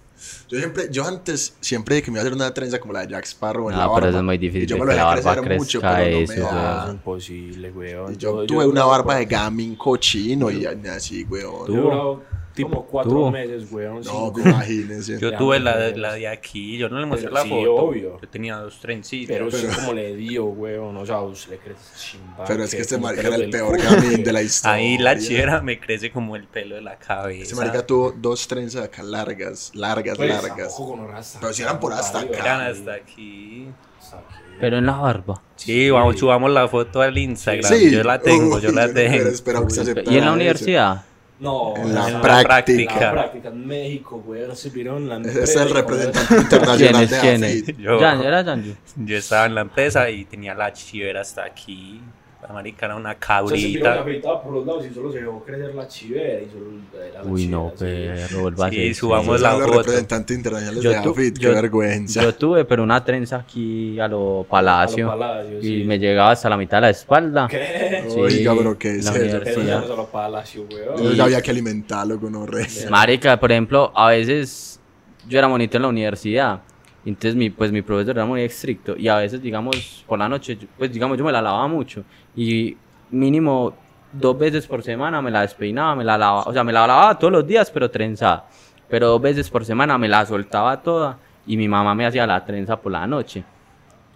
[0.49, 3.07] Yo siempre, yo antes, siempre que me iba a hacer una trenza como la de
[3.09, 4.09] Jack Sparrow en No, la pero barba.
[4.09, 6.33] eso es muy difícil y yo me lo dejé barba crecer mucho, pero no eso,
[6.33, 6.83] me o sea, da.
[6.85, 8.13] Es imposible, weón.
[8.13, 11.67] Y Yo, tuve una barba de gaming cochino y así, weón.
[11.67, 13.31] Yo duró tipo cuatro ¿Tuvo?
[13.31, 14.01] meses, weón.
[14.01, 14.39] No, cinco.
[14.45, 15.19] imagínense.
[15.19, 17.75] Yo tuve la, pero- la de aquí, yo no le mostré Pero la sí, foto.
[17.75, 18.19] obvio.
[18.21, 19.35] Yo tenía dos trencitas.
[19.35, 20.95] Pero, Pero- sí como le dio, weón.
[20.97, 22.45] O sea, usted le crece chimba.
[22.45, 24.73] Pero es que este marica era el peor que- de la historia.
[24.77, 27.43] Ahí la chivera me crece como el pelo de la cabeza.
[27.43, 30.57] Ese marica tuvo dos trenzas acá largas, largas, Pues, largas.
[30.75, 32.37] tampoco con hasta Pero si eran por hasta acá.
[32.37, 33.67] Eran hasta aquí.
[33.99, 34.27] Hasta aquí.
[34.59, 35.41] Pero en la barba.
[35.55, 37.73] Sí, vamos, subamos la foto al Instagram.
[37.73, 37.89] Sí.
[37.91, 39.27] Yo la tengo, Uy, yo la tengo.
[39.29, 40.33] esperado que se aceptara ¿Y en la eso.
[40.35, 41.05] universidad?
[41.43, 42.99] No, En la En práctica.
[43.01, 44.23] La práctica en México.
[44.53, 47.09] Se vieron la Ese es el empresa, representante ¿Quién internacional es?
[47.11, 47.69] de ¿Quién AFIT.
[47.69, 47.77] es?
[47.77, 47.99] Yo.
[47.99, 48.73] Jan, ¿era Janju?
[48.95, 52.01] Yo estaba en la empresa y tenía la chivera hasta aquí.
[52.47, 54.41] La marica era una O sea, se cabrita.
[54.41, 56.65] por los lados y solo se dejó crecer la chivera y solo
[57.05, 58.23] era la Uy, no, chivera, sí.
[58.27, 59.77] perro, vuelva a Sí, subamos Esos la foto.
[59.79, 62.21] representantes internacionales Yo de AFIT, qué vergüenza.
[62.21, 65.09] Yo tuve, pero una trenza aquí a lo palacio.
[65.11, 65.83] A los palacios, y sí.
[65.85, 67.47] me llegaba hasta la mitad de la espalda.
[67.49, 68.03] ¿Qué?
[68.09, 69.39] Sí, Oiga, pero qué es la eso.
[69.43, 71.15] Pero no solo palacio, weón.
[71.15, 72.65] Yo había que alimentarlo con horror.
[72.89, 74.79] Marica, por ejemplo, a veces
[75.27, 76.61] yo era monitor en la universidad.
[77.05, 78.95] Entonces, mi, pues mi profesor era muy estricto.
[78.97, 82.03] Y a veces, digamos, por la noche, pues digamos, yo me la lavaba mucho.
[82.35, 82.77] Y
[83.11, 83.73] mínimo
[84.13, 87.17] dos veces por semana me la despeinaba, me la lavaba, o sea, me la lavaba
[87.17, 88.47] todos los días, pero trenzada.
[88.89, 92.43] Pero dos veces por semana me la soltaba toda y mi mamá me hacía la
[92.45, 93.43] trenza por la noche.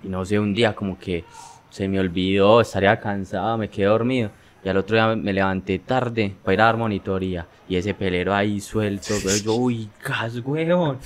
[0.04, 1.26] Y no sé, un día como que
[1.70, 4.30] se me olvidó, estaría cansada, me quedé dormido.
[4.64, 7.48] Y al otro día me levanté tarde para ir a dar monitoría.
[7.68, 10.98] Y ese pelero ahí suelto, yo, uy, gas, weón.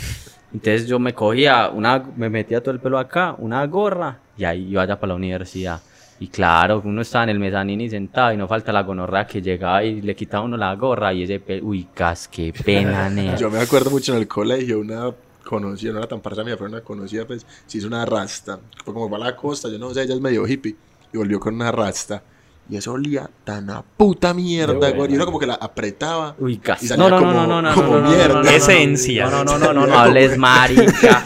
[0.54, 4.68] Entonces yo me cogía, una, me metía todo el pelo acá, una gorra, y ahí
[4.70, 5.82] iba allá para la universidad.
[6.20, 9.42] Y claro, uno estaba en el mezanín y sentado, y no falta la gonorra que
[9.42, 13.36] llegaba y le quitaba uno la gorra, y ese pelo, uy, gas, qué pena, nea.
[13.38, 15.12] Yo me acuerdo mucho en el colegio, una
[15.44, 18.60] conocida, no era tan parza mía, pero una conocida, pues, se hizo una rasta.
[18.84, 20.76] Fue como va a la costa, yo no sé, ella es medio hippie,
[21.14, 22.22] y volvió con una rasta.
[22.70, 25.12] Y eso olía tan a puta mierda, güey.
[25.12, 26.36] Y uno como que la apretaba.
[26.40, 26.88] Uy, Y casi.
[26.88, 28.28] salía No, no, como- no, no, no, como no, no, no, mierda.
[28.30, 29.30] no, no, no, Esencia.
[29.30, 31.22] No, no, no, no, no, hables marica.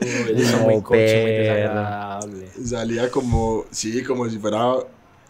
[0.00, 2.48] Uy, eso es muy muy desagradable.
[2.64, 4.72] Salía como, sí, como si fuera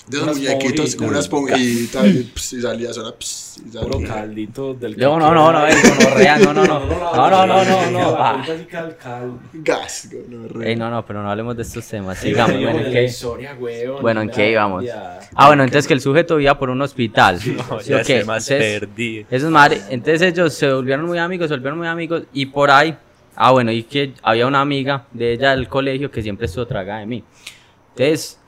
[0.07, 0.97] de esos muñequitos, esponjita.
[0.99, 2.07] como una esponjita.
[2.07, 4.09] y, ps, y salía, ps, y salía.
[4.09, 6.79] caldito del No, no, no, no, no, no, no.
[7.15, 9.41] No, no, no, no, no.
[9.53, 12.19] Gas, no, Ey, no, no, pero no hablemos de estos temas.
[12.19, 13.05] Sigamos, bueno, ¿en qué?
[13.05, 14.03] historia, weón.
[14.03, 14.85] Bueno, ¿en qué íbamos?
[15.35, 17.41] Ah, bueno, entonces que el sujeto vivía por un hospital.
[17.71, 19.27] No, ¿Sí ya estoy más Entonces, perdido.
[19.31, 22.97] Esos madres, entonces ellos se volvieron muy amigos, se volvieron muy amigos y por ahí,
[23.37, 27.01] ah bueno, y que había una amiga de ella del colegio que siempre estuvo tragada
[27.01, 27.25] de mí.
[27.91, 28.39] Entonces,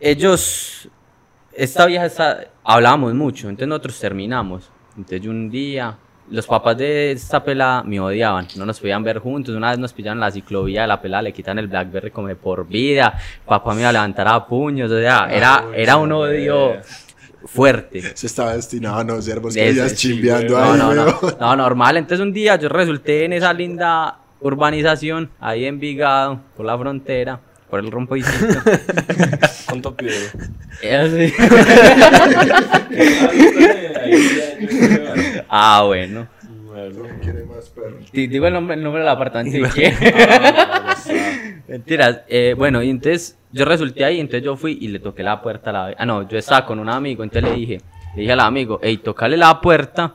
[0.00, 0.88] ellos,
[1.52, 4.70] esta vieja está, hablábamos mucho, entonces nosotros terminamos.
[4.96, 5.96] Entonces un día,
[6.30, 9.92] los papás de esta pelada me odiaban, no nos podían ver juntos, una vez nos
[9.92, 13.74] pillaron la ciclovía de la pelada, le quitan el Blackberry como de por vida, papá
[13.74, 16.80] me iba a levantar a puños, o sea, era, era un odio
[17.44, 18.16] fuerte.
[18.16, 20.94] Se estaba destinado a no ser vos De que ese, ibas sí, chimbeando ahí, No,
[20.94, 21.96] no, no, no, normal.
[21.96, 27.40] Entonces un día yo resulté en esa linda urbanización, ahí en Vigado, por la frontera,
[27.70, 28.58] por el rompoicito.
[29.66, 30.12] ¿Cuánto pido?
[30.82, 31.32] Así.
[35.48, 36.26] ah, bueno.
[36.66, 37.02] Bueno.
[37.22, 37.96] Quiere más perro.
[38.12, 39.84] Di- Digo el nombre, el nombre del apartamento y.
[39.84, 40.96] Ah.
[41.68, 42.20] Mentiras.
[42.28, 45.70] Eh, bueno, y entonces yo resulté ahí, entonces yo fui y le toqué la puerta
[45.70, 45.94] a la...
[45.98, 47.80] Ah, no, yo estaba con un amigo, entonces le dije,
[48.14, 50.14] le dije al amigo, hey, tocale la puerta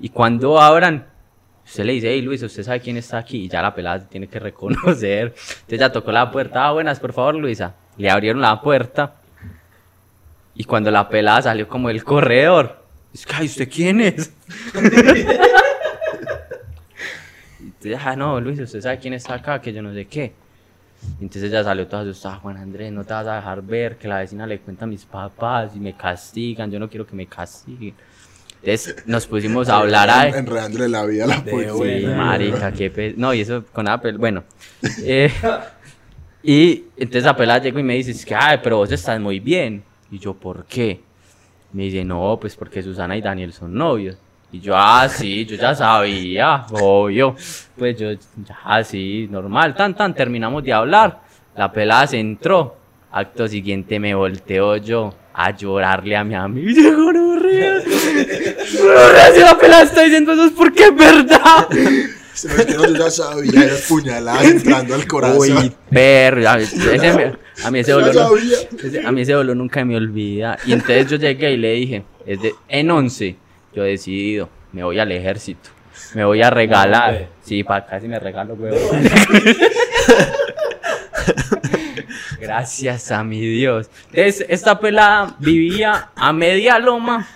[0.00, 1.06] y cuando abran,
[1.66, 4.28] usted le dice, hey Luis, usted sabe quién está aquí y ya la pelada tiene
[4.28, 5.34] que reconocer.
[5.34, 7.74] Entonces ya tocó la puerta, ah, buenas, por favor, Luisa.
[7.98, 9.16] Le abrieron la puerta
[10.54, 14.32] y cuando la pelada salió como del corredor, es que, ay, ¿usted quién es?
[17.60, 20.32] Entonces, ah, no, Luis, usted sabe quién está acá, que yo no sé qué.
[21.20, 24.18] Entonces ya salió toda asustada, Juan Andrés, no te vas a dejar ver, que la
[24.18, 27.94] vecina le cuenta a mis papás y me castigan, yo no quiero que me castiguen.
[28.66, 30.32] Entonces nos pusimos a hablar ahí.
[30.34, 32.00] Enredándole la vida a la De policía.
[32.00, 33.14] Sí, marica, qué pe...
[33.16, 34.42] No, y eso con Apple, bueno.
[35.04, 35.30] Eh,
[36.42, 39.84] y entonces Apela llegó y me dice, es que, ay, pero vos estás muy bien.
[40.10, 41.00] Y yo, ¿por qué?
[41.72, 44.16] Me dice, no, pues porque Susana y Daniel son novios.
[44.50, 47.36] Y yo, ah, sí, yo ya sabía, obvio.
[47.76, 51.20] Pues yo, ya, sí, normal, tan, tan, terminamos de hablar.
[51.54, 52.76] La pelada se entró.
[53.12, 56.70] Acto siguiente me volteo yo a llorarle a mi amigo.
[56.70, 57.74] Y yo, gonorrea.
[58.78, 61.68] Gonorrea, si la pelada está diciendo eso es porque es verdad.
[62.32, 65.58] Se me es que no, yo ya sabía, era puñalada entrando al corazón.
[65.58, 66.48] Uy, perro.
[66.48, 67.32] A, ese me-
[67.64, 70.58] a mí ese dolor, no- a mí ese dolor nunca me olvida.
[70.66, 73.36] Y entonces yo llegué y le dije, es de, en 11,
[73.74, 75.70] yo he decidido, me voy al ejército.
[76.14, 77.28] Me voy a regalar.
[77.42, 78.76] Sí, para casi me regalo, huevo.
[82.40, 83.90] Gracias a mi Dios.
[84.10, 87.26] Entonces, esta pelada vivía a media loma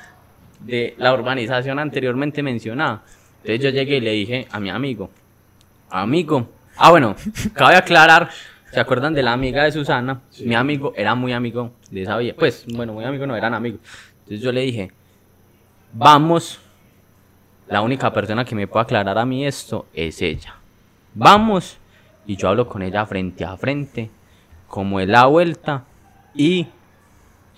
[0.61, 3.03] de la urbanización anteriormente mencionada.
[3.43, 5.11] Entonces yo llegué y le dije a mi amigo,
[5.89, 7.17] amigo, ah bueno,
[7.55, 8.31] cabe aclarar,
[8.71, 10.21] ¿se acuerdan de la amiga de Susana?
[10.45, 13.81] Mi amigo era muy amigo de esa vieja, pues bueno, muy amigo no, eran amigos.
[14.21, 14.93] Entonces yo le dije,
[15.95, 16.61] vamos,
[17.67, 20.57] la única persona que me puede aclarar a mí esto es ella.
[21.15, 21.79] Vamos,
[22.27, 24.11] y yo hablo con ella frente a frente,
[24.71, 25.85] como es la vuelta,
[26.35, 26.67] y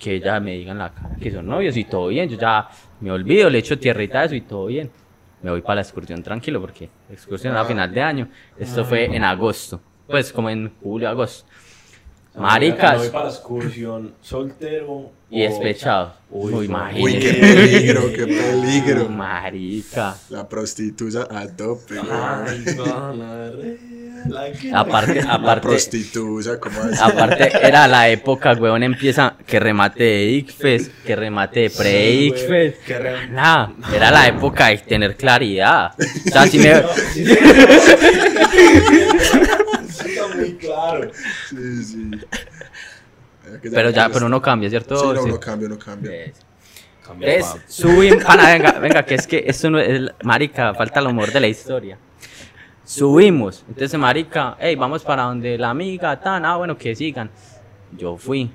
[0.01, 2.29] que ella me diga en la cara que son novios y todo bien.
[2.29, 2.68] Yo ya
[3.01, 4.90] me olvido, le echo tierrita a eso y todo bien.
[5.42, 8.29] Me voy para la excursión tranquilo porque la excursión era a final de año.
[8.59, 11.48] Esto fue en agosto, pues como en julio, agosto.
[12.35, 15.11] Me voy Maricas para la excursión soltero.
[15.31, 16.14] y o- despechados.
[16.31, 16.66] Uy,
[16.98, 19.09] Uy, qué peligro, qué peligro.
[19.11, 20.16] Marica.
[20.31, 22.01] La prostituta a tope.
[22.01, 22.64] Ay,
[24.61, 26.98] que- Aparte, La aparte, prostituta, ¿cómo así?
[27.02, 32.74] aparte era la época, weón, empieza que remate de ICFES, que remate de pre-ICFES.
[32.87, 35.92] Que re- Nah, era la época de tener claridad.
[35.98, 36.70] O sea, si me...
[39.88, 41.11] Está muy claro.
[41.48, 42.11] Sí, sí.
[43.70, 44.96] Pero ya, a pero uno cambia, ¿cierto?
[44.98, 45.28] Sí, no, Sí.
[45.30, 46.24] uno cambia, uno cambia.
[46.26, 46.32] Es-
[47.04, 51.08] Cambia Es, subimos, pana, venga, venga, que es que esto no es, marica, falta el
[51.08, 51.98] humor de la historia.
[52.85, 57.31] Subimos, entonces marica, hey, vamos para donde la amiga, tan, ah, bueno, que sigan.
[57.97, 58.51] Yo fui,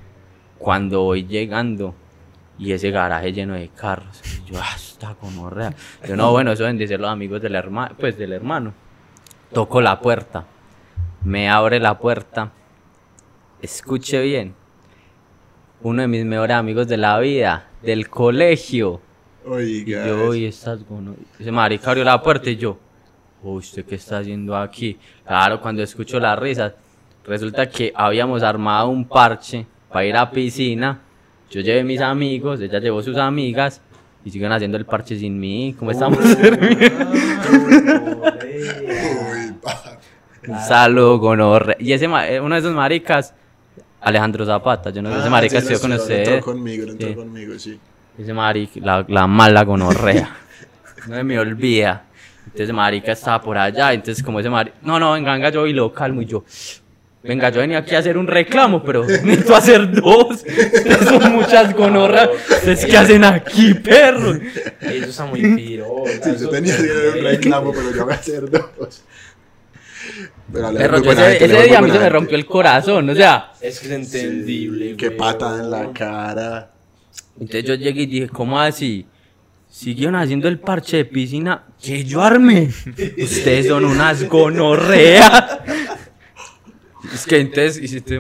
[0.58, 1.96] cuando voy llegando,
[2.60, 5.74] y ese garaje lleno de carros, y yo, ah, está como real.
[6.06, 8.74] Yo, no, bueno, eso deben de ser los amigos del hermano, pues, del hermano.
[9.54, 10.46] Toco la puerta,
[11.24, 12.52] me abre la puerta,
[13.62, 14.56] escuche bien,
[15.82, 19.00] uno de mis mejores amigos de la vida, del colegio.
[19.46, 20.06] Y Oiga.
[20.06, 21.16] yo, y estás gono.
[21.40, 22.78] Ese marica abrió la puerta y yo,
[23.44, 24.98] "Oh, ¿usted qué está haciendo aquí?
[25.26, 26.74] Claro, cuando escucho las risas,
[27.26, 31.00] resulta que habíamos armado un parche para ir a piscina.
[31.50, 33.82] Yo llevé mis amigos, ella llevó sus amigas
[34.26, 35.74] y siguen haciendo el parche sin mí.
[35.80, 36.20] ¿Cómo estamos?
[40.48, 41.78] Un saludo, gonorre.
[41.80, 43.34] Y ese, eh, uno de esos maricas,
[44.02, 46.34] Alejandro Zapata, yo no sé, ese Ah, marica estudió con estudió, usted.
[46.36, 47.80] Entró conmigo, entró conmigo, sí.
[48.18, 50.36] Ese marica, la, la mala gonorrea.
[51.08, 52.04] No se me olvida.
[52.48, 55.74] Entonces marica estaba por allá, entonces como ese marica, no, no, venga, venga, yo y
[55.74, 56.44] lo calmo y yo,
[57.24, 60.44] venga, yo venía aquí a hacer un reclamo, pero necesito hacer dos.
[61.04, 62.30] Son muchas gonorras.
[62.50, 64.38] ¿Ustedes qué hacen aquí, perros?
[64.82, 66.04] Eso está muy piro.
[66.24, 69.04] Sí, yo tenía que hacer un reclamo, pero yo voy a hacer dos.
[70.52, 73.16] Pero Perro, yo ese, gente, ese día a mí se me rompió el corazón, o
[73.16, 73.52] sea.
[73.60, 74.96] Es que es entendible.
[74.96, 75.18] Qué güey.
[75.18, 76.72] patada en la cara.
[77.40, 79.06] Entonces yo llegué y dije, ¿cómo así?
[79.78, 82.64] Siguieron haciendo el parche de piscina que yo armé.
[83.22, 85.60] Ustedes son unas gonorreas.
[87.14, 88.20] Es que entonces, y, si estoy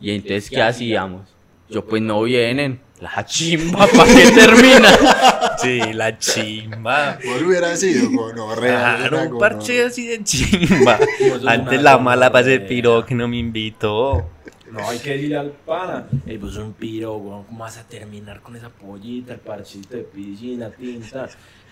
[0.00, 1.28] y entonces, ¿qué hacíamos?
[1.68, 2.80] Yo, pues no vienen.
[3.02, 4.88] La chimba, ¿para qué termina?
[5.58, 7.18] Sí, la chimba.
[7.22, 8.96] Vos hubiera sido gonorrea.
[8.96, 10.98] Claro, un parche así de chimba.
[11.46, 12.68] Antes la mala para ese gonorrea.
[12.68, 14.30] piro que no me invitó.
[14.78, 16.06] No, hay que decirle al pana.
[16.26, 17.44] Ey, pues un piro, weón.
[17.44, 21.28] ¿Cómo vas a terminar con esa pollita, el parchito de piscina, tinta?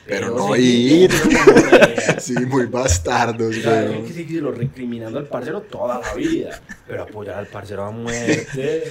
[0.07, 1.11] Pero no sí, ir.
[2.19, 4.12] Sí, muy bastardos, O sea, hay que güey.
[4.12, 6.61] seguirlo recriminando al parcero toda la vida.
[6.87, 8.85] Pero apoyar al parcero a muerte.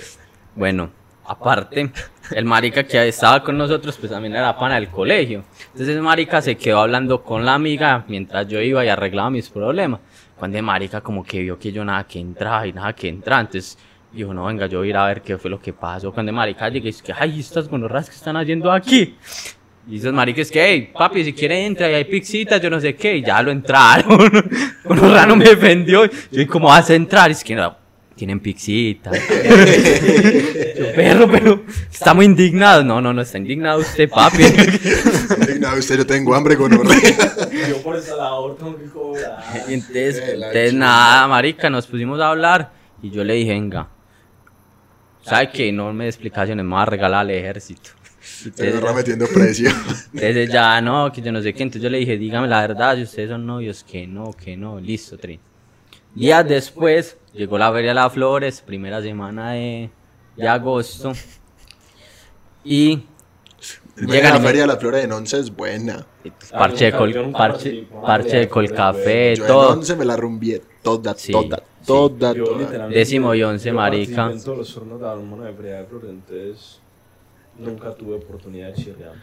[0.55, 0.89] Bueno,
[1.25, 1.91] aparte,
[2.31, 5.43] el marica que estaba con nosotros, pues también era pana del colegio.
[5.67, 9.49] Entonces el marica se quedó hablando con la amiga mientras yo iba y arreglaba mis
[9.49, 10.01] problemas.
[10.37, 13.41] Cuando el marica como que vio que yo nada que entraba y nada que entraba,
[13.41, 13.77] entonces
[14.15, 16.11] dijo, no, venga, yo voy a ir a ver qué fue lo que pasó.
[16.11, 19.15] Cuando el marica llegué, es que, ay, estas gonorras que están haciendo aquí.
[19.87, 22.95] Y esos maricas que, hey, papi, si quiere entra y hay pixitas, yo no sé
[22.95, 24.17] qué, y ya lo entraron.
[24.83, 26.05] Gonorra no me defendió.
[26.05, 27.29] Yo, ¿y cómo vas a entrar?
[27.29, 27.75] Y es que no,
[28.15, 29.13] tienen pixitas.
[30.77, 32.83] Yo, perro, pero estamos indignados.
[32.83, 34.43] No, no, no está indignado usted, papi.
[35.39, 36.99] Indignado usted, yo tengo hambre gonorrea.
[37.69, 39.41] Yo por esa labor tengo que cobrar.
[39.69, 43.87] Y entonces, entonces nada, marica, nos pusimos a hablar y yo le dije, venga,
[45.25, 45.71] ¿sabe qué?
[45.71, 47.91] No me explicaciones, me va a regalar al ejército.
[48.43, 49.73] Entonces, agarra metiendo presión.
[50.13, 51.63] entonces ya, no, que yo no sé qué.
[51.63, 54.79] Entonces yo le dije, dígame la verdad, si ustedes son novios, que no, que no,
[54.79, 55.39] listo, tri.
[56.13, 59.89] Días después, llegó la Feria de las Flores, primera semana de,
[60.37, 61.11] de agosto.
[62.63, 63.03] Y
[63.95, 66.05] Llegan la feria de la flora de Once es buena.
[66.51, 69.69] parche de Yo col, parche, parche de colcafé, Yo en todo.
[69.71, 71.63] Once me la rumbié toda, Sí, toda, sí.
[71.85, 72.87] Toda, Yo toda.
[72.87, 74.31] Décimo y once, marica.
[74.31, 75.07] En todos los turnos de
[75.45, 76.79] de Feria de Flores, entonces
[77.59, 79.13] nunca tuve oportunidad de chirrear.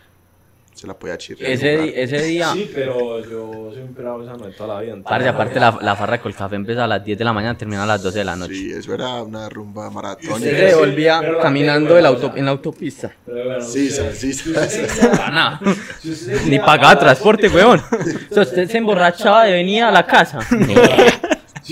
[0.74, 1.52] Se la podía chirrear.
[1.52, 4.96] Ese, di- ese día, Sí, pero yo un pelado sano de toda la vida.
[5.04, 7.82] parce, aparte la, la farra de colcafé empieza a las 10 de la mañana, termina
[7.82, 8.54] a las 12 de la noche.
[8.54, 10.38] Sí, eso era una rumba Usted maratónica.
[10.40, 13.12] Pero se sí, volvía pero la caminando o auto- en la autopista.
[13.60, 14.62] Sí, usted- sí, sí, usted
[16.10, 17.78] usted Ni pagaba transporte, weón.
[18.30, 20.38] O sea, usted se emborrachaba de venir a la casa.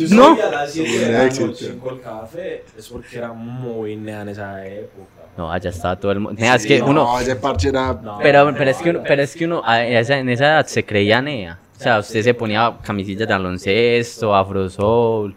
[0.00, 0.32] Si usted No.
[0.42, 1.46] a las 7 de Un la éxito.
[1.48, 5.06] noche con café, es porque era muy nea en esa época.
[5.36, 6.42] No, allá estaba todo el mundo.
[6.56, 7.04] es que uno.
[7.04, 7.92] No, ese parche era.
[7.92, 8.18] No.
[8.22, 10.84] Pero, pero es que uno, pero es que uno a esa- en esa edad se
[10.84, 11.58] creía nea.
[11.78, 15.34] O sea, usted se ponía camisillas de baloncesto, afrosoul.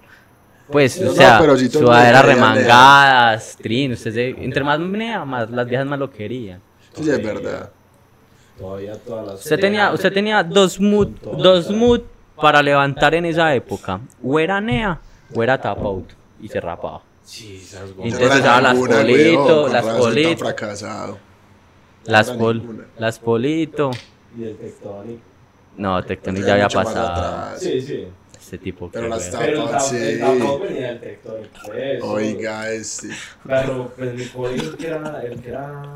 [0.69, 2.33] Pues, o sea, mundo sudaderas nea.
[2.35, 3.91] remangadas, trin.
[3.93, 6.61] Usted se, entre más nea, más las viejas más lo querían.
[6.93, 7.69] Sí, es verdad.
[8.57, 9.35] Todavía todas las.
[9.39, 12.01] Usted tenía, usted tenía dos mood, dos mood
[12.35, 13.99] para levantar en esa época.
[14.23, 14.99] O era nea
[15.33, 16.11] o era tap out.
[16.41, 17.01] Y se rapaba.
[17.99, 20.37] Entonces usaba las polito, con las razón tan polito.
[20.45, 21.17] fracasado.
[22.05, 23.91] Las, pol, las polito.
[24.37, 25.21] Y el tectónico.
[25.77, 27.57] No, Tectonic Era ya había pasado.
[27.57, 28.07] Sí, sí.
[28.37, 29.33] Este tipo Pero que las weón.
[29.33, 30.63] tap- Pero el Tapado, tap- sí.
[30.73, 32.07] venía del tectónico.
[32.11, 33.07] Oiga, este.
[33.47, 34.21] Pero pues mi
[34.53, 35.21] el que era.
[35.23, 35.93] El que era.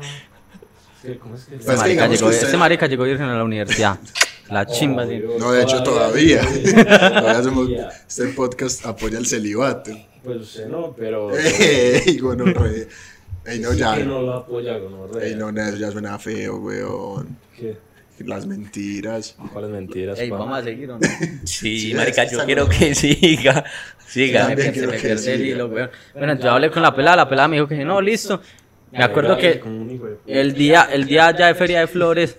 [1.20, 3.98] ¿Cómo es que que usted- este marica llegó virgen a la universidad.
[4.50, 5.22] La chimba, sí.
[5.38, 6.40] No, de hecho, todavía.
[6.64, 7.68] Todavía hacemos.
[8.06, 9.90] Este podcast apoya el celibato.
[10.24, 11.30] Pues usted no, pero.
[11.38, 12.86] Ey, gonorrea.
[13.44, 13.96] Ey, no, Sí ya.
[13.96, 17.36] que no lo apoya con Ey, no, no, eso ya suena feo, weón.
[17.56, 17.76] ¿Qué?
[18.24, 19.36] Las mentiras.
[19.52, 20.18] ¿Cuáles mentiras?
[20.18, 20.38] Ey, pa?
[20.38, 21.00] vamos a seguir o no?
[21.44, 22.44] Sí, Sí, marica, yo no.
[22.46, 23.64] quiero que siga.
[24.06, 24.48] Siga.
[24.56, 25.90] Se quiero me que pierde el hilo, weón.
[26.14, 28.40] Bueno, yo hablé con la pelada, la pelada me dijo que no, listo.
[28.90, 29.62] Me acuerdo que
[30.26, 32.38] el día, el día ya de Feria de Flores,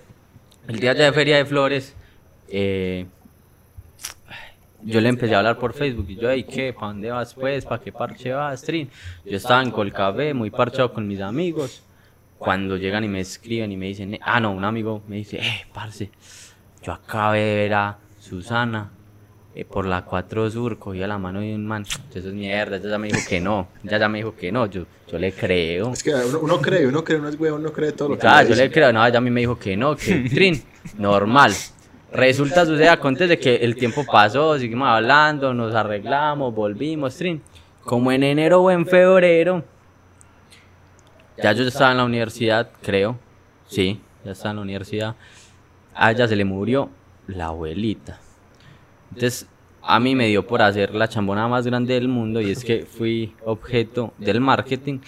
[0.68, 1.94] el día ya de Feria de Flores,
[2.50, 3.06] eh,
[4.82, 6.72] yo le empecé a hablar por Facebook y yo, ¿y qué?
[6.72, 7.64] ¿Para dónde vas pues?
[7.64, 8.88] ¿Para qué parche vas, Trin?
[9.24, 11.82] Yo estaba en Colcabé, muy parchado con mis amigos.
[12.38, 15.66] Cuando llegan y me escriben y me dicen, ah, no, un amigo me dice, eh,
[15.74, 16.10] parce,
[16.82, 18.90] yo acabé de ver a Susana
[19.54, 21.82] eh, por la 4 Sur, cogí a la mano de un man.
[21.82, 24.64] Eso es mierda, ella ya me dijo que no, ella ya me dijo que no,
[24.66, 25.92] yo, yo le creo.
[25.92, 28.20] Es que uno, uno cree, uno cree, uno es weón, uno cree todo lo que
[28.22, 30.62] Claro, yo le creo, no, ella a mí me dijo que no, que Trin,
[30.96, 31.52] normal.
[32.12, 37.40] Resulta, sucede, acontece que el tiempo pasó, seguimos hablando, nos arreglamos, volvimos, Trin.
[37.84, 39.64] Como en enero o en febrero,
[41.42, 43.18] ya yo estaba en la universidad, creo,
[43.66, 45.16] sí, ya estaba en la universidad.
[45.94, 46.90] A se le murió
[47.26, 48.18] la abuelita.
[49.10, 49.46] Entonces,
[49.82, 52.84] a mí me dio por hacer la chambona más grande del mundo y es que
[52.84, 54.98] fui objeto del marketing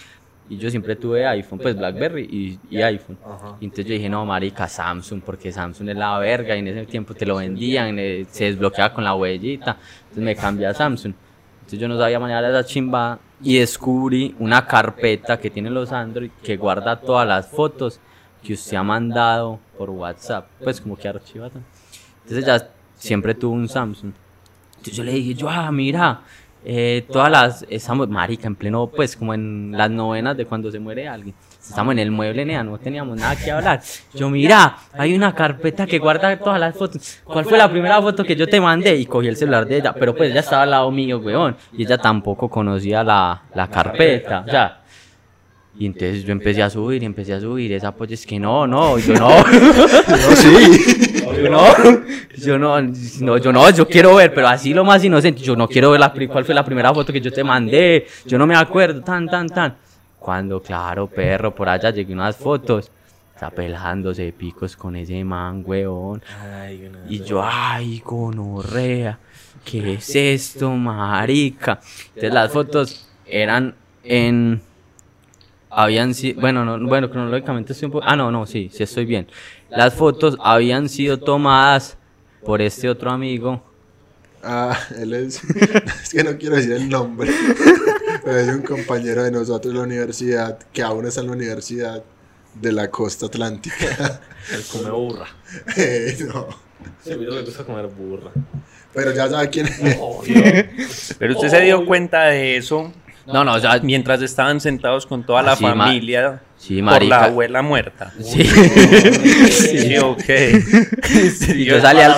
[0.49, 3.17] y yo siempre tuve iPhone, pues Blackberry y, y iPhone.
[3.25, 3.57] Ajá.
[3.59, 6.85] Y entonces yo dije, no, marica, Samsung, porque Samsung es la verga y en ese
[6.85, 9.77] tiempo te lo vendían, eh, se desbloqueaba con la huellita.
[10.01, 11.13] Entonces me cambié a Samsung.
[11.59, 16.31] Entonces yo no sabía manejar esa chimba y descubrí una carpeta que tienen los Android
[16.43, 17.99] que guarda todas las fotos
[18.43, 21.49] que usted ha mandado por WhatsApp, pues como que archiva.
[21.49, 21.61] todo.
[22.23, 24.11] Entonces ya siempre tuve un Samsung.
[24.71, 26.21] Entonces yo le dije, yo, ah, mira,
[26.65, 30.79] eh, todas las, estamos, marica, en pleno, pues como en las novenas de cuando se
[30.79, 31.35] muere alguien.
[31.61, 33.81] Estamos en el mueble, nea, no teníamos nada que hablar.
[34.13, 37.19] Yo, mira, hay una carpeta que guarda todas las fotos.
[37.23, 38.95] ¿Cuál fue la primera foto que yo te mandé?
[38.95, 41.55] Y cogí el celular de ella, pero pues ella estaba al lado mío, weón.
[41.71, 44.79] Y ella tampoco conocía la, la carpeta, o sea.
[45.77, 47.73] Y entonces yo empecé a subir y empecé a subir.
[47.73, 49.29] Esa pues es que no, no, yo no.
[50.07, 51.23] No, sí.
[51.41, 51.63] Yo no,
[52.45, 55.67] yo no, no, yo no, yo quiero ver, pero así lo más inocente, yo no
[55.67, 58.55] quiero ver la, cuál fue la primera foto que yo te mandé, yo no me
[58.55, 59.75] acuerdo, tan, tan, tan.
[60.19, 62.89] Cuando, claro, perro, por allá llegué unas fotos,
[63.33, 66.21] está pelándose de picos con ese man, weón.
[67.09, 69.19] Y yo, ay, gonorrea,
[69.65, 71.79] ¿qué es esto, marica?
[72.07, 74.61] Entonces las fotos eran en...
[75.75, 78.05] Habían sido, bueno, no, bueno, cronológicamente estoy un poco...
[78.07, 79.27] Ah, no, no, sí, sí estoy bien.
[79.69, 81.97] Las fotos habían sido tomadas
[82.45, 83.63] por este otro amigo.
[84.43, 85.41] Ah, él es.
[86.03, 87.31] Es que no quiero decir el nombre.
[88.23, 92.03] Pero es un compañero de nosotros de la universidad que aún está en la universidad
[92.53, 94.21] de la costa atlántica.
[94.53, 95.27] Él come burra.
[95.77, 96.47] Eh, no.
[97.03, 98.31] Sí, a mí no me gusta comer burra.
[98.93, 101.15] Pero ya sabe quién es.
[101.17, 102.91] Pero usted se dio cuenta de eso
[103.25, 107.01] No, no, o sea, mientras estaban sentados con toda la sí, ma- familia sí, por
[107.03, 108.11] la abuela muerta.
[108.19, 108.43] sí.
[108.43, 110.23] Sí, ok.
[111.55, 112.13] Y yo salí al,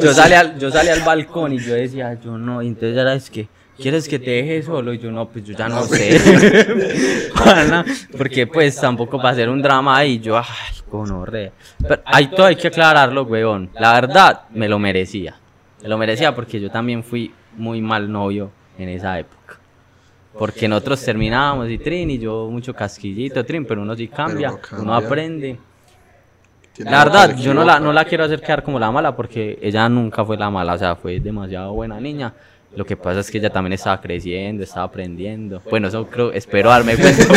[0.00, 3.14] yo salí al, yo salí al balcón y yo decía, yo no, y entonces era
[3.14, 4.92] es que, ¿quieres que te deje solo?
[4.94, 6.20] Y yo no, pues yo ya no sé.
[8.16, 10.44] Porque pues tampoco va a ser un drama ahí, yo, ay,
[10.90, 11.50] gonorrea.
[11.80, 13.70] Pero ahí todo hay que aclararlo, weón.
[13.78, 15.34] La verdad, me lo merecía.
[15.82, 19.39] Me lo merecía porque yo también fui muy mal novio en esa época.
[20.40, 24.58] Porque nosotros terminábamos y Trin y yo mucho casquillito, Trin, pero uno sí cambia, no
[24.58, 24.82] cambia.
[24.82, 25.58] uno aprende.
[26.78, 29.86] La verdad, yo no la, no la quiero hacer quedar como la mala porque ella
[29.90, 32.32] nunca fue la mala, o sea, fue demasiado buena niña.
[32.74, 35.60] Lo que pasa es que ella también estaba creciendo, estaba aprendiendo.
[35.68, 37.22] Bueno, eso creo, espero darme cuenta.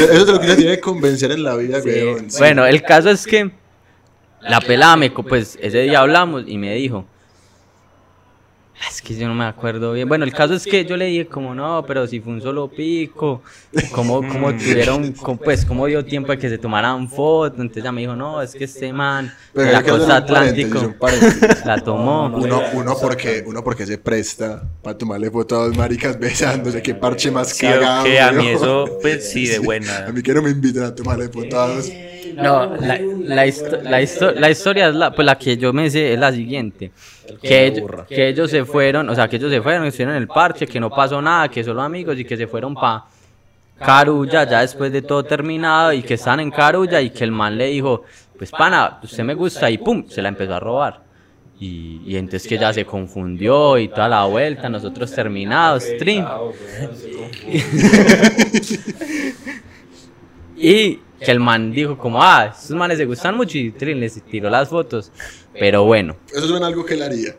[0.00, 1.90] Eso es lo que uno tiene que convencer en la vida, Sí.
[2.38, 3.50] Bueno, el caso es que
[4.40, 7.09] la pelada me, pues ese día hablamos y me dijo, "Ah,
[8.88, 10.08] es que yo no me acuerdo bien.
[10.08, 12.68] Bueno, el caso es que yo le dije como no, pero si fue un solo
[12.68, 13.42] pico,
[13.92, 17.60] como, como tuvieron, como, pues como dio tiempo de que se tomaran fotos.
[17.60, 20.94] Entonces ella me dijo, no, es que este man Pero de la que costa Atlántico
[21.64, 22.26] la tomó.
[22.26, 26.94] Uno, uno, porque, uno porque se presta para tomarle fotos a dos maricas besándose, qué
[26.94, 28.02] parche más Sí, cagado.
[28.02, 30.06] ok, a mí eso, pues sí, de buena.
[30.06, 31.90] A mí que no me invitan a tomarle fotos a dos.
[32.36, 35.88] No, la, la, histo- la, histo- la historia es la, pues la que yo me
[35.90, 36.90] sé es la siguiente.
[37.42, 40.28] Que ellos, que ellos se fueron, o sea, que ellos se fueron, estuvieron en el
[40.28, 43.06] parche, que no pasó nada, que solo amigos y que se fueron pa
[43.78, 47.56] Carulla ya después de todo terminado y que están en Carulla y que el man
[47.56, 48.02] le dijo,
[48.36, 51.00] pues pana, usted me gusta y pum, se la empezó a robar.
[51.58, 56.24] Y, y entonces que ya se confundió y toda la vuelta, nosotros terminados, trin.
[60.62, 64.22] Y que el man dijo como, ah, estos manes se gustan mucho y trin, les
[64.24, 65.12] tiró las fotos.
[65.52, 67.36] Pero bueno, Eso suena algo que él haría.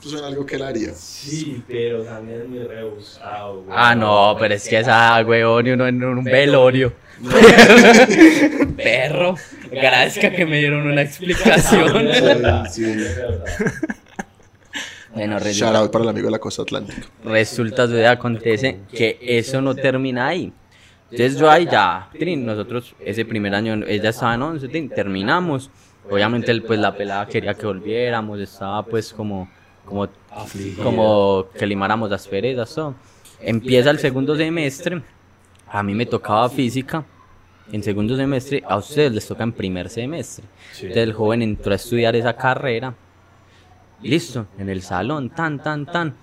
[0.00, 0.94] Eso suena algo que él haría.
[0.94, 3.76] Sí, pero también es muy rebuscado, güey.
[3.78, 6.92] Ah, no, pero es que esa, weón, y uno en un velorio.
[8.76, 9.34] Perro,
[9.70, 12.08] agradezca que me dieron una explicación.
[12.70, 12.84] Sí.
[15.12, 17.02] Bueno, Shout resulta, out para el amigo de la costa atlántica.
[17.24, 20.52] resulta, acontece que eso no termina ahí.
[21.10, 22.08] Entonces yo ahí ya,
[22.38, 25.70] nosotros ese primer año, ella estaba en 11, trin, terminamos.
[26.08, 29.48] Obviamente el- pues la pelada quería que volviéramos, estaba pues como,
[29.84, 30.08] como,
[30.82, 32.94] como que limáramos las perezas, todo.
[33.40, 35.02] Empieza el segundo semestre,
[35.68, 37.04] a mí me tocaba física,
[37.72, 40.44] en segundo semestre, a ustedes les toca en primer semestre.
[40.72, 42.94] Entonces el joven entró a estudiar esa carrera.
[44.02, 46.14] Listo, en el salón, tan, tan, tan.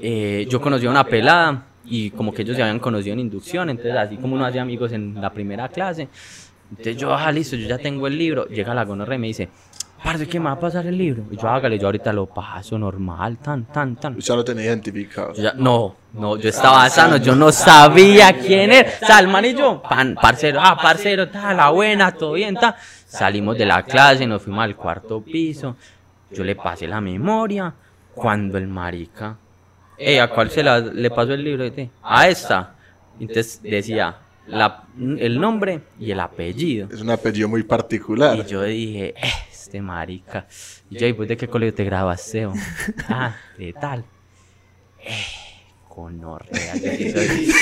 [0.00, 3.70] Eh, yo conocí a una pelada y como que ellos se habían conocido en inducción,
[3.70, 6.08] entonces así como uno hacía amigos en la primera clase.
[6.70, 8.46] Entonces yo, ah, listo, yo ya tengo el libro.
[8.48, 9.48] Llega la gonorrea y me dice,
[10.04, 11.24] parce, ¿qué me va a pasar el libro?
[11.30, 14.18] Y yo, hágale, yo ahorita lo paso normal, tan, tan, tan.
[14.18, 15.32] Ya lo tenía identificado.
[15.32, 18.90] Yo ya- no, no, yo estaba sano, yo no sabía quién era.
[19.02, 22.54] O sea, el man y yo, pan, parcero, ah, parcero, tal, la buena, todo bien,
[22.54, 22.74] tal.
[23.06, 25.76] Salimos de la clase, nos fuimos al cuarto piso.
[26.30, 27.72] Yo le pasé la memoria.
[28.14, 29.36] Cuando el marica,
[29.98, 31.64] eh, ¿a cuál se la, le pasó el libro?
[31.64, 32.74] Este, A esta.
[33.20, 36.88] Entonces decía la- el nombre y el apellido.
[36.92, 38.36] Es un apellido muy particular.
[38.38, 40.46] Y yo dije, eh, este marica.
[40.90, 42.46] Y yo, ¿y vos de qué colegio te grabaste?
[42.46, 42.54] o?
[43.08, 44.04] ah, de tal.
[45.04, 45.12] Eh,
[45.88, 46.74] conorrea.
[46.76, 47.52] Yo sí soy,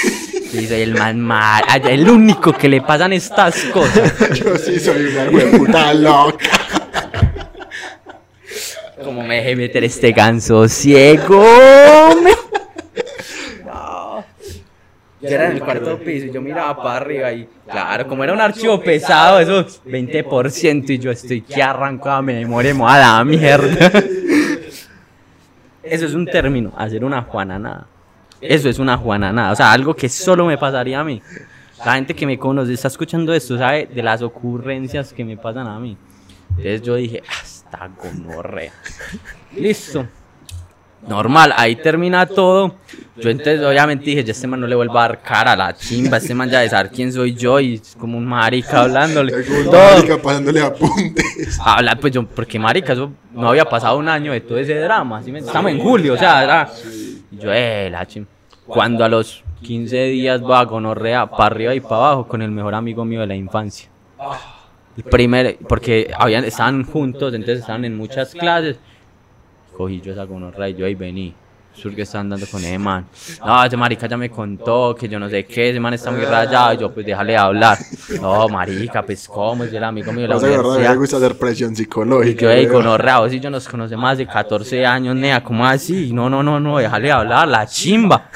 [0.50, 1.62] sí soy el más mal.
[1.88, 4.12] El único que le pasan estas cosas.
[4.38, 6.55] Yo sí soy una hueputa loca.
[9.06, 11.44] Como me dejé meter este ganso ciego.
[13.64, 14.24] No.
[15.20, 18.32] Yo era en el cuarto piso y yo miraba para arriba y claro, como era
[18.32, 23.92] un archivo pesado, eso 20% y yo estoy que arranco a memoria a la mierda.
[25.82, 27.86] Eso es un término, hacer una juananada.
[28.40, 31.22] Eso es una juananada, o sea, algo que solo me pasaría a mí.
[31.84, 35.68] La gente que me conoce está escuchando esto, sabe de las ocurrencias que me pasan
[35.68, 35.96] a mí.
[36.50, 37.22] Entonces yo dije,
[37.76, 38.72] hasta gonorrea.
[39.56, 40.06] Listo.
[41.06, 42.74] Normal, ahí termina todo.
[43.16, 45.76] Yo entonces obviamente dije, ya este man no le vuelva a dar cara a la
[45.76, 49.32] chimba, este man ya de saber quién soy yo y es como un marica hablándole.
[49.64, 49.94] Todo.
[49.94, 51.58] marica pasándole apuntes.
[51.64, 55.22] Habla, pues yo, porque marica, eso no había pasado un año de todo ese drama.
[55.22, 56.70] ¿sí Estamos en julio, o sea, era.
[57.30, 58.26] Yo, eh, la chim.
[58.66, 62.74] Cuando a los 15 días va gonorrea para arriba y para abajo con el mejor
[62.74, 63.88] amigo mío de la infancia.
[64.96, 68.78] El primer, porque habían, estaban juntos, entonces estaban en muchas clases.
[69.76, 71.34] Cogí yo esa gonorrea y yo ahí vení.
[71.74, 73.04] Sur que están dando con ese man.
[73.44, 76.24] No, ese marica ya me contó que yo no sé qué, ese man está muy
[76.24, 76.72] rayado.
[76.72, 77.76] Y yo, pues déjale hablar.
[78.18, 80.68] No, marica, pues cómo, es el amigo mío de la No sé, verdad, a mí
[80.70, 80.92] universidad.
[80.94, 82.40] me gusta hacer presión Y psicológica.
[82.40, 82.86] yo, ey, con
[83.30, 86.14] y yo nos conocemos hace 14 años, nea, ¿cómo así?
[86.14, 88.30] No, no, no, no, déjale hablar, la chimba.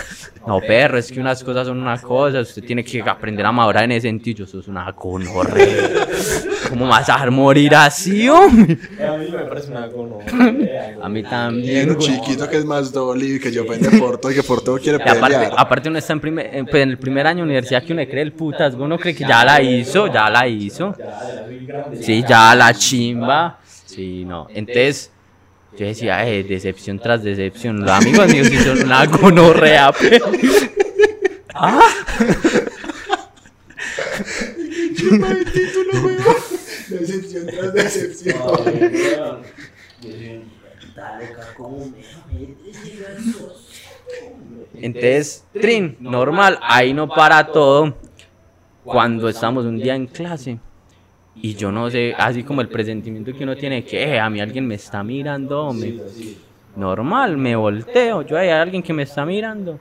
[0.46, 3.84] No, perro, es que unas cosas son una cosa, usted tiene que aprender a madurar
[3.84, 6.06] en ese sentido, eso es una conorrea.
[6.70, 8.78] ¿Cómo vas a dejar morir así, hombre?
[9.06, 10.96] A mí me parece una gonorrea.
[11.02, 11.98] A mí también, güey.
[11.98, 14.78] chiquito que es más dolido y que yo pende por todo y que por todo
[14.78, 15.52] quiere Y aparte, pelear.
[15.56, 18.02] aparte uno está en, primer, en, pues, en el primer año de universidad que uno
[18.08, 20.94] cree el putas, uno cree que ya la hizo, ya la hizo.
[22.00, 23.58] Sí, ya la chimba.
[23.64, 24.46] Sí, no.
[24.54, 25.10] Entonces,
[25.78, 27.80] yo decía, eh, decepción tras decepción.
[27.80, 30.26] Los amigos míos sí son una gonorrea, pero...
[31.54, 31.80] Ah,
[34.98, 36.36] el título, weón.
[36.88, 38.36] Decepción tras decepción.
[44.74, 47.96] entonces, Trin, normal, ahí no para todo.
[48.84, 50.58] Cuando estamos un día en clase,
[51.42, 54.40] y yo no sé, así como el presentimiento que uno tiene, que eh, a mí
[54.40, 55.74] alguien me está mirando.
[56.76, 59.78] Normal, me volteo, yo hay alguien que me está mirando.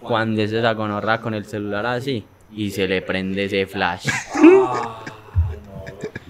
[0.00, 4.08] Cuando es esa gonorra con el celular así, y se le prende ese flash.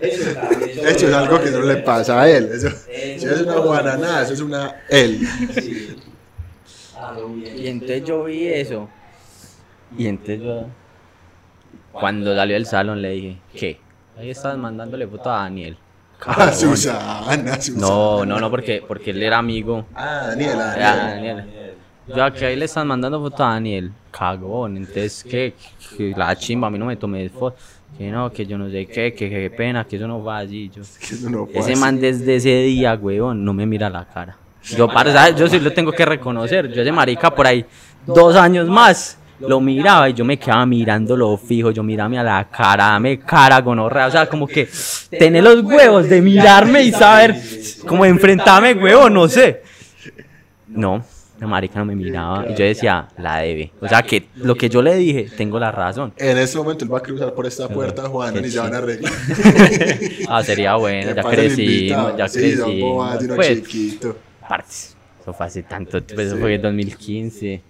[0.01, 2.51] Eso es algo que no le pasa a él.
[2.53, 5.21] Eso, eso es una guaraná, eso es una él.
[7.57, 8.89] Y entonces yo vi eso.
[9.97, 10.67] Y entonces yo,
[11.93, 13.81] cuando salió del salón, le dije, ¿qué?
[14.21, 15.77] Ahí estás mandándole foto a Daniel.
[16.27, 17.81] A Susana, Susana.
[17.81, 19.87] No, no, no, porque, porque él era amigo.
[19.95, 20.73] Ah, Daniela.
[20.75, 21.41] Ah, Daniela.
[21.41, 21.75] Daniel.
[22.07, 23.91] Yo aquí ahí le están mandando foto a Daniel.
[24.11, 24.77] Cagón.
[24.77, 25.25] Entonces.
[25.25, 25.55] Que
[26.15, 27.57] la chimba, a mí no me tomé foto.
[27.97, 30.69] Que no, que yo no sé qué, que qué pena, que eso no va allí.
[30.69, 31.81] Yo, Que eso no fue ese así.
[31.81, 34.37] man desde ese día, weón, no me mira la cara.
[34.63, 35.37] Yo, para, ¿sabes?
[35.37, 36.71] yo sí lo tengo que reconocer.
[36.71, 37.65] Yo ese marica por ahí
[38.07, 41.71] dos años más lo miraba y yo me quedaba mirándolo fijo.
[41.71, 44.07] Yo mirame a la cara, dame cara gonorrea.
[44.07, 44.69] O sea, como que
[45.11, 47.37] tener los huevos de mirarme y saber
[47.87, 49.63] cómo enfrentarme, huevo, no sé.
[50.69, 51.05] No,
[51.41, 52.47] la marica no me miraba.
[52.49, 53.73] Y yo decía, la debe.
[53.81, 56.13] O sea que lo que yo le dije, tengo la razón.
[56.17, 58.79] En este momento él va a cruzar por esta puerta, Juan, y se van a
[58.79, 59.13] arreglar.
[60.29, 62.17] Ah, sería bueno, ya invitado.
[62.17, 62.29] ya
[63.35, 63.63] Pues,
[64.49, 64.97] partes.
[65.21, 67.63] Eso fue hace tanto, pues eso fue en 2015.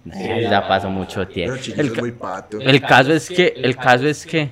[0.49, 1.55] Ya pasó mucho tiempo.
[1.75, 2.59] El, es ca- muy pato.
[2.59, 4.51] el caso es que, el caso es que,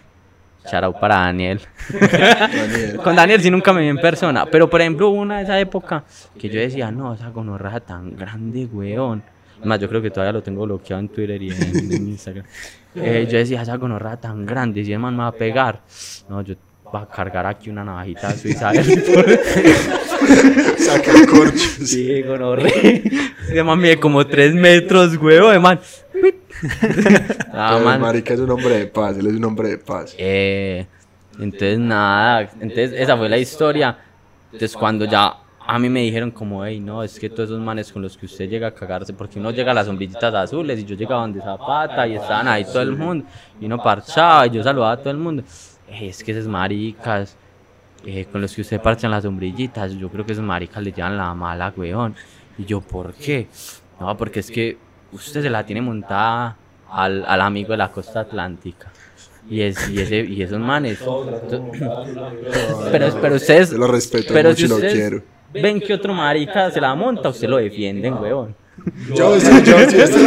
[0.69, 1.61] Charau para Daniel.
[1.89, 2.97] Daniel.
[3.03, 5.59] Con Daniel sí nunca me vi en persona, pero por ejemplo hubo una de esa
[5.59, 6.03] época
[6.37, 9.23] que yo decía, no, esa gonorrea tan grande, weón.
[9.63, 12.45] Más, yo creo que todavía lo tengo bloqueado en Twitter y en, en Instagram.
[12.95, 15.81] Eh, yo decía, esa gonorrea tan grande, si el man me va a pegar.
[16.27, 16.55] No, yo
[16.91, 18.71] voy a cargar aquí una navajita suiza.
[20.77, 21.85] Saca el corcho.
[21.85, 23.01] sí, gonorrea.
[23.49, 25.79] Ese man mide como 3 metros, weón, de.
[27.53, 28.01] Ah, man.
[28.01, 30.15] marica es un hombre de paz, él es un hombre de paz.
[30.17, 30.85] Eh,
[31.39, 33.97] entonces nada, entonces esa fue la historia.
[34.51, 35.35] Entonces cuando ya
[35.65, 38.25] a mí me dijeron como, hey, no, es que todos esos manes con los que
[38.25, 41.41] usted llega a cagarse, porque uno llega a las sombrillitas azules y yo llegaba donde
[41.41, 43.25] Zapata y estaban ahí todo el mundo
[43.61, 45.43] y uno parchaba y yo saludaba a todo el mundo.
[45.89, 47.35] "Eh, es que esas maricas
[48.05, 51.17] eh, con los que usted parchan las sombrillitas, yo creo que esos maricas le llevan
[51.17, 52.15] la mala, weón.
[52.57, 53.47] Y yo, ¿por qué?
[53.99, 54.77] No, porque es que
[55.11, 56.55] usted se la tiene montada
[56.89, 58.91] al, al amigo de la costa atlántica.
[59.49, 60.99] Y, es, y, ese, y esos manes.
[62.91, 63.71] pero, pero ustedes.
[63.71, 65.21] Yo lo respeto pero mucho y lo quiero.
[65.51, 68.55] Ven que otro marica se la monta, usted lo defienden, weón.
[69.13, 70.17] Yo sí, yo sí, esto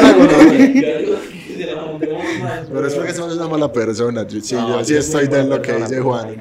[1.66, 2.64] gonorrea.
[2.72, 4.26] Pero es porque somos una mala persona.
[4.26, 6.40] Yo, sí, yo sí estoy de lo que dice Juan.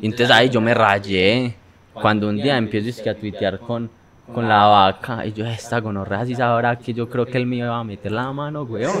[0.00, 1.54] Y entonces ahí yo me rayé.
[1.92, 3.90] Cuando un día empiezo es que a tuitear con,
[4.32, 5.26] con la vaca.
[5.26, 8.12] Y yo, esta gonorrea si sabrá que yo creo que él me iba a meter
[8.12, 8.96] la mano, weón.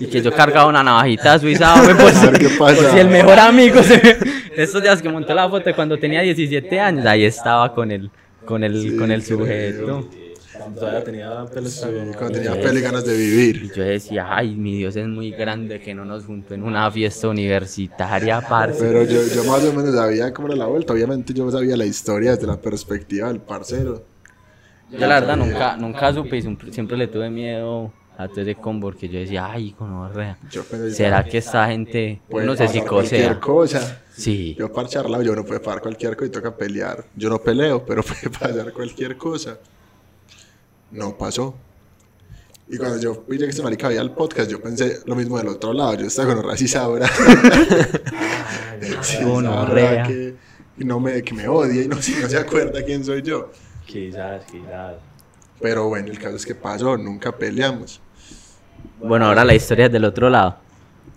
[0.00, 1.96] Y que yo cargaba una navajita suiza, ver
[2.38, 2.74] qué si- pasa.
[2.82, 5.96] por si el mejor amigo se me- Estos días que monté la foto de cuando
[5.98, 8.10] tenía 17 años, ahí estaba con el,
[8.44, 10.08] con el, Sí, con el creo.
[10.64, 10.80] Sujeto.
[10.80, 11.80] Todavía tenía pelo Sí,
[12.16, 13.72] cuando tenía pele y ganas de Y vivir.
[13.74, 17.28] yo decía, ay, mi Dios es muy grande que no nos juntó en una fiesta
[17.28, 18.78] universitaria, parce.
[18.82, 20.92] Pero yo, yo más o menos sabía cómo era la vuelta.
[20.92, 24.04] Obviamente yo sabía la historia desde la perspectiva del parcero.
[24.90, 28.88] Yo la verdad nunca, nunca supe y siempre, le tuve miedo a todo ese combo
[28.88, 30.36] porque yo decía, ay, gonorrea.
[30.90, 34.02] ¿Será que esta gente puede no se pasar cualquier cosa.
[34.14, 34.54] Sí.
[34.58, 37.04] Yo parcharla, yo no puede pasar cualquier cosa y toca pelear.
[37.16, 39.58] Yo no peleo, pero puede pasar cualquier cosa.
[40.92, 41.54] No pasó.
[42.68, 45.48] Y cuando yo vi que este marica veía el podcast, yo pensé lo mismo del
[45.48, 45.94] otro lado.
[45.94, 47.08] Yo estaba con Razi Sabra.
[49.02, 50.34] Sí, sabrá que,
[50.76, 53.50] y no me, que me odia y no, si no se acuerda quién soy yo.
[53.86, 54.94] Quizás, quizás.
[55.60, 58.00] Pero bueno, el caso es que pasó, nunca peleamos.
[59.00, 60.56] Bueno, ahora la historia es del otro lado.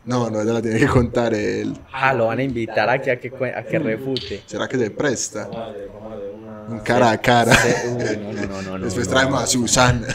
[0.05, 1.75] No, no, ella la tiene que contar él.
[1.91, 4.43] Ah, lo van a invitar aquí a que, a que refute.
[4.45, 5.47] ¿Será que se presta?
[5.47, 7.55] Vamos a hacer- vamos a hacer una- Un cara a cara.
[7.87, 9.13] Uy, no, no, no, no, no, Después no.
[9.13, 10.07] traemos a Susana.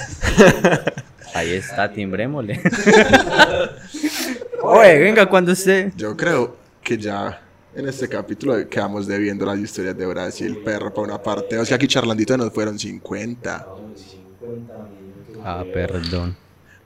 [1.35, 2.61] Ahí está, timbrémosle.
[4.63, 5.93] Oye, venga, cuando usted...
[5.97, 7.41] Yo creo que ya
[7.75, 11.59] en este capítulo quedamos debiendo las historias de Brasil, perro, por una parte.
[11.59, 13.67] O sea, aquí charlandito nos fueron 50.
[15.45, 16.37] Ah, perdón.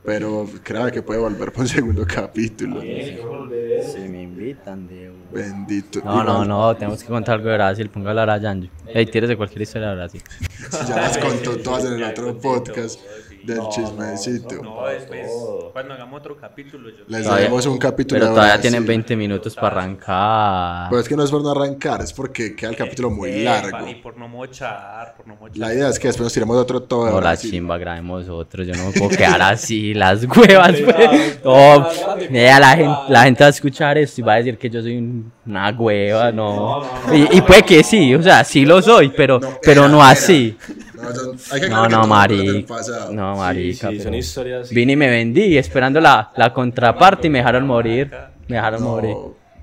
[0.05, 2.81] Pero creo que puede volver por un segundo capítulo.
[2.81, 5.11] Se me invitan de...
[5.33, 6.01] Bendito.
[6.05, 8.69] No, no, no, tenemos que contar algo de Brasil, póngalo ahora a Yanjo.
[8.87, 10.23] Ey, tírese cualquier historia de Brasil.
[10.71, 13.01] si Ya las contó todas en el otro podcast
[13.47, 14.63] del chismecito.
[14.63, 15.29] No, después,
[15.73, 19.55] cuando hagamos otro capítulo, yo Les Todavía- daremos un capítulo Pero todavía tienen 20 minutos
[19.55, 20.89] para arrancar.
[20.91, 23.45] Pero es que no es por no arrancar, es porque queda el capítulo muy Eh,
[23.45, 23.89] largo.
[23.89, 25.59] Y por no mochar, por no mochar.
[25.59, 28.75] La idea es que después nos tiremos otro todo No, la chimba grabemos otros, yo
[28.75, 31.41] no me puedo quedar así, las huevas, pues.
[31.45, 31.87] No,
[32.31, 34.81] vea, la, gente, la gente va a escuchar esto y va a decir que yo
[34.83, 36.83] soy un- una hueva, no.
[37.13, 40.57] Y, y puede que sí, o sea, sí lo soy, pero, pero no así.
[41.05, 42.75] No, son- hay que No, no, marica.
[43.13, 43.91] No, Sí, marica.
[43.91, 44.71] sí, son historias.
[44.71, 48.11] Vine y me vendí esperando la, la contraparte y me dejaron morir.
[48.49, 49.17] Me dejaron No, morir.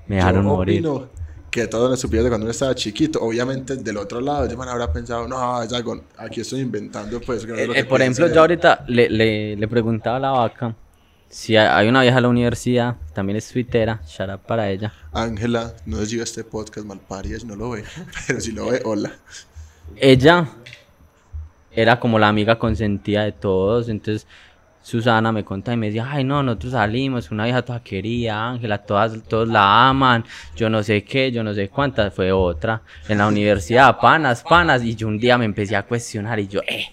[0.06, 0.86] Me dejaron yo morir.
[0.86, 1.08] opino
[1.50, 4.64] que todo lo estupidez de cuando uno estaba chiquito, obviamente del otro lado, yo me
[4.70, 7.44] habrá pensado, no, es algo, aquí estoy inventando, pues.
[7.44, 10.20] que no es lo eh, que por ejemplo, yo ahorita le, le, le preguntaba a
[10.20, 10.74] la vaca
[11.28, 14.92] si hay- una vieja en la universidad, también es twittera, shout out para ella.
[15.12, 17.84] Ángela, no si ve este podcast malparia, si no lo ve,
[18.26, 19.12] pero si lo ve, hola.
[19.96, 20.48] Ella
[21.74, 24.26] era como la amiga consentida de todos, entonces
[24.82, 28.78] Susana me contaba y me decía, ay no, nosotros salimos, una vieja toda querida, Ángela,
[28.78, 30.24] todas, todos la aman,
[30.56, 34.82] yo no sé qué, yo no sé cuántas, fue otra, en la universidad, panas, panas,
[34.82, 36.86] y yo un día me empecé a cuestionar y yo, eh,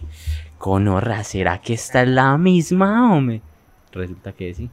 [0.58, 3.42] conorra, ¿será que esta es la misma, hombre?
[3.92, 4.70] Resulta que sí.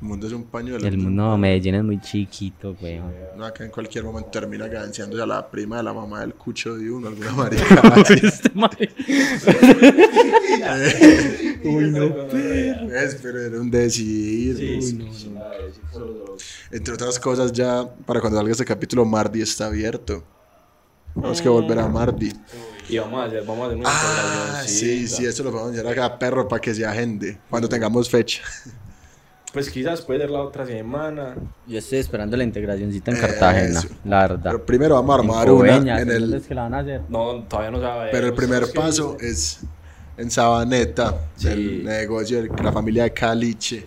[0.00, 0.86] El mundo es un pañuelo.
[0.86, 3.12] El mundo de Medellín es muy chiquito, weón.
[3.36, 6.74] No, acá en cualquier momento termina ganseándose a la prima de la mamá del cucho
[6.76, 7.92] de uno, alguna marica.
[8.22, 8.94] Este marica.
[11.64, 14.56] Uy, no, pues, pero era un decir.
[14.56, 15.10] Uy, no.
[16.70, 20.24] Entre otras cosas, ya para cuando salga este capítulo, Mardi está abierto.
[21.14, 22.32] Tenemos que volver a Mardi.
[22.88, 25.86] Y vamos a hacer, vamos a hacer una Ah, sí, sí, eso lo podemos hacer
[25.86, 28.42] acá, perro, para que se agende cuando tengamos fecha.
[29.52, 31.34] Pues quizás puede ser la otra semana.
[31.66, 33.88] Yo estoy esperando la integracióncita en Cartagena, Eso.
[34.04, 34.40] la verdad.
[34.44, 36.34] Pero primero vamos a En armar una Coveñas, en ¿dónde el.
[36.34, 37.00] es que la van a hacer?
[37.08, 38.10] No, todavía no sabe.
[38.12, 39.28] Pero el primer ¿Sabes qué paso dice?
[39.30, 39.60] es
[40.18, 41.48] en Sabaneta, Sí.
[41.48, 43.86] el negocio de la familia de Caliche.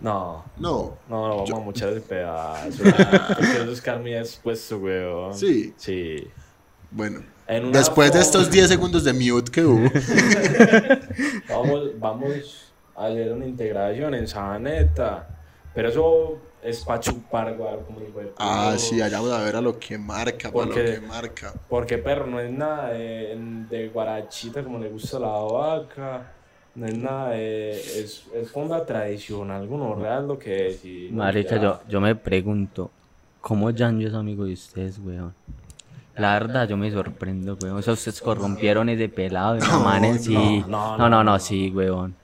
[0.00, 2.82] No, No, no, no, vamos a muchar ese pedazo.
[2.84, 5.34] Eso es carne expuesto, weón.
[5.34, 5.74] Sí.
[5.76, 6.26] Sí.
[6.90, 7.20] bueno.
[7.46, 9.86] En una Después de estos 10 segundos de mute que hubo.
[11.48, 12.63] Vamos, vamos
[12.96, 15.28] hacer una integración en Sabaneta.
[15.74, 19.56] Pero eso es para chupar, güey, como dijo el ah, sí, allá vamos a ver
[19.56, 21.52] a lo que marca, para lo Porque- que marca.
[21.68, 23.36] Porque, perro, no es nada de,
[23.68, 26.30] de guarachita como le gusta la vaca.
[26.76, 27.70] No es nada de.
[27.72, 30.84] Es, es fonda tradicional, algo real lo que es.
[30.84, 31.62] y- Marica, ya.
[31.62, 32.90] yo, yo me pregunto,
[33.40, 35.34] ¿cómo Janjo es amigo de ustedes, weón?
[36.16, 37.76] La verdad, yo me sorprendo, weón.
[37.76, 40.32] O sea, ustedes corrompieron ese pelado de la No, man en sí.
[40.34, 41.38] no, No, no, no, no, no.
[41.38, 42.14] sí, weón.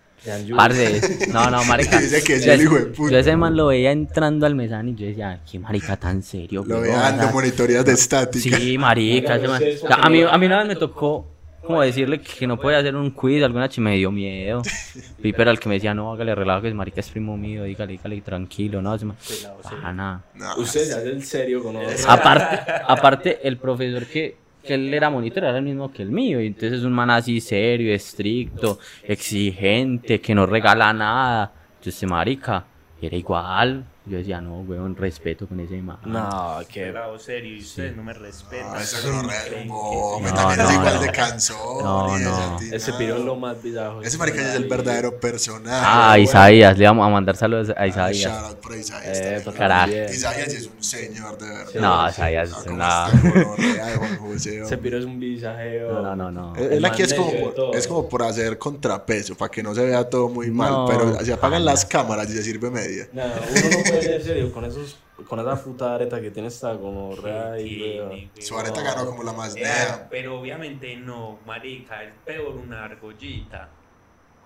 [0.57, 1.99] Parce, no, no, marica.
[2.01, 3.13] Dice que es yo, el hijo de puta.
[3.13, 6.65] yo ese man lo veía entrando al mesán y yo decía, qué marica tan serio,
[6.67, 8.57] Lo sea, dando monitorías de estática.
[8.59, 9.37] Sí, marica.
[9.37, 11.27] ese man- o sea, a, mí, a mí una vez me tocó
[11.63, 14.63] como decirle que no podía hacer un quiz, alguna chi me dio miedo.
[15.23, 17.93] Pero el que me decía, no, hágale relajo, que es marica, es primo mío, dígale,
[17.93, 19.17] dígale, tranquilo, no, ese man-
[19.63, 20.25] para nada.
[20.57, 22.05] Usted se hace el serio con nosotros.
[22.09, 26.41] Aparte, aparte, el profesor que, que él era monitor era el mismo que el mío,
[26.41, 31.53] y entonces es un man así serio, estricto, exigente, que no regala nada.
[31.79, 32.65] Entonces, marica,
[33.01, 33.85] era igual.
[34.11, 35.99] Yo decía, no, weón, respeto con ese man.
[36.05, 36.91] No, que.
[36.91, 38.73] Bravo, serio, y ustedes no me respetan.
[38.75, 41.01] Ah, esa gonorrea del bobo, No, también es no, igual no.
[41.03, 41.57] de cansón.
[41.85, 42.59] No, no.
[42.73, 44.03] Ese piro es lo más bizarro.
[44.03, 45.81] Ese marica ya es el verdadero personaje.
[45.87, 48.17] Ah, Isaías, le vamos a mandar saludos a Ah, Isaías.
[48.33, 49.17] shout out por Isaías.
[49.19, 49.55] Eh, también.
[49.57, 49.93] Carajo.
[50.13, 51.75] Isaías sí es un señor, de verdad.
[51.81, 52.51] No, Isaías
[52.81, 55.93] Ah, es gonorrea de Juan José, Ese piro es un visajeo.
[56.03, 56.57] No, no, no, no.
[56.57, 60.03] Él aquí es como, por, es como por hacer contrapeso, para que no se vea
[60.11, 60.71] todo muy mal.
[60.73, 63.09] No, pero se apagan las cámaras y se sirve media.
[63.13, 64.99] No, uno no puede ser serio con esos,
[65.29, 67.15] con esa puta areta que tiene esta como
[67.53, 68.31] ahí, weón.
[68.39, 70.07] Su areta ganó como la más Eh, nea.
[70.11, 73.69] pero obviamente no, marica, es peor una argollita.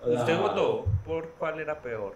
[0.05, 2.15] ¿Usted votó por cuál era peor?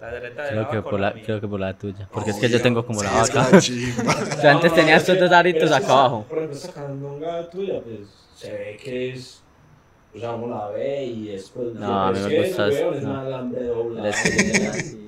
[0.00, 2.08] La areta de Creo la que, por la creo que por la tuya.
[2.12, 3.48] Porque es que yo tengo como Sí, la vaca.
[3.52, 4.14] la chimba.
[4.42, 6.26] Yo antes tenía estos dos aritos acá esa- abajo.
[6.28, 8.00] Por ejemplo, esta candonga tuya, pues
[8.34, 9.42] se ve que es.
[10.14, 11.72] O sea, uno la ve y después.
[11.74, 13.12] No, a mí es me gusta es, es- es no.
[13.12, 14.02] un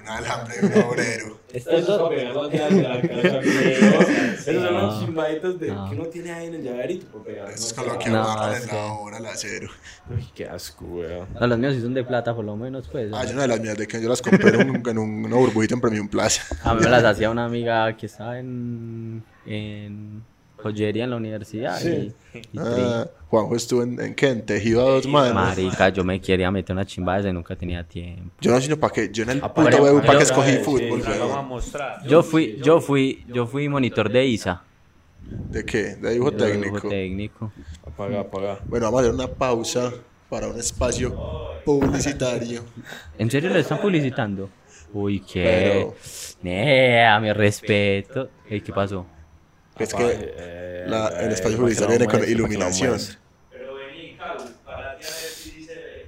[0.00, 1.40] Un alambre de un obrero.
[1.52, 3.40] Esto es para pegarlo aquí a la casa.
[3.40, 4.70] Esos son No.
[4.82, 5.88] los chimbaditos de No.
[5.90, 7.50] que uno tiene ahí en el llaverito para pegar.
[7.50, 9.68] Eso es con lo que No, amarran en la hora el acero.
[10.10, 11.26] Uy, qué asco, weón.
[11.38, 13.10] No, los míos sí son de plata, por lo menos, pues.
[13.12, 15.24] Ah, yo una de las mías de que yo las compré en, un, en un-
[15.24, 16.42] una burbujita en Premium Plaza.
[16.64, 20.22] A mí me las hacía una amiga que estaba en, en
[20.62, 21.80] joyería en la universidad.
[21.84, 24.28] Y, y Ah, Juanjo estuvo en, en qué?
[24.28, 25.34] En tejido a dos manos.
[25.34, 28.30] Marica, yo me quería meter una chimba de esa y nunca tenía tiempo.
[28.40, 29.10] Yo no sé para qué.
[29.12, 31.10] Yo en el puto web para yo- que escogí sí, fútbol, sí,
[31.46, 32.06] mostrar.
[32.06, 34.62] Yo fui, yo fui, yo fui monitor de ISA.
[35.20, 35.96] ¿De qué?
[35.96, 36.88] De dibujo de dibujo técnico.
[36.88, 37.52] técnico.
[37.86, 38.58] Apaga, apaga.
[38.66, 39.92] Bueno, vamos a hacer una pausa
[40.30, 41.14] para un espacio
[41.64, 42.62] publicitario.
[43.18, 44.48] ¿En serio lo están publicitando?
[44.92, 45.44] Uy, qué.
[45.44, 45.94] Pero-
[46.42, 48.30] Nea, mi respeto.
[48.48, 49.04] Ey, ¿Qué pasó?
[49.78, 50.04] Es que
[50.36, 52.98] eh, la- el eh, espacio que publicitario viene con iluminación.
[53.50, 56.06] Pero vení, Cau, párate a ver si ve.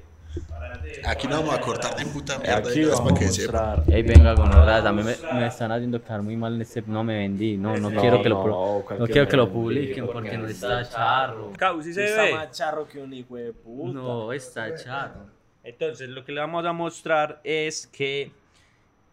[0.49, 1.03] Párate.
[1.07, 2.57] Aquí no vamos a cortar ni puta mierda.
[2.59, 3.83] Aquí vamos a para que mostrar.
[3.89, 6.83] Ey, venga, con verdad, a mí me, me están haciendo quedar muy mal en este.
[6.87, 10.07] No me vendí, no, no, No, quiero que lo, no, no quiero que lo publiquen
[10.07, 11.53] porque no está charro.
[11.57, 12.35] Cau, sí se Está ve.
[12.35, 13.93] más charro que un hijo de puta.
[13.93, 15.27] No, está charro.
[15.63, 18.33] Entonces, lo que le vamos a mostrar es que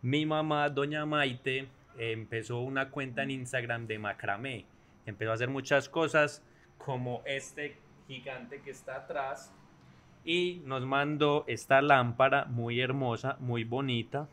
[0.01, 1.67] mi mamá, doña Maite,
[1.97, 4.65] empezó una cuenta en Instagram de macramé.
[5.05, 6.43] Empezó a hacer muchas cosas
[6.77, 7.77] como este
[8.07, 9.53] gigante que está atrás
[10.23, 14.27] y nos mandó esta lámpara muy hermosa, muy bonita.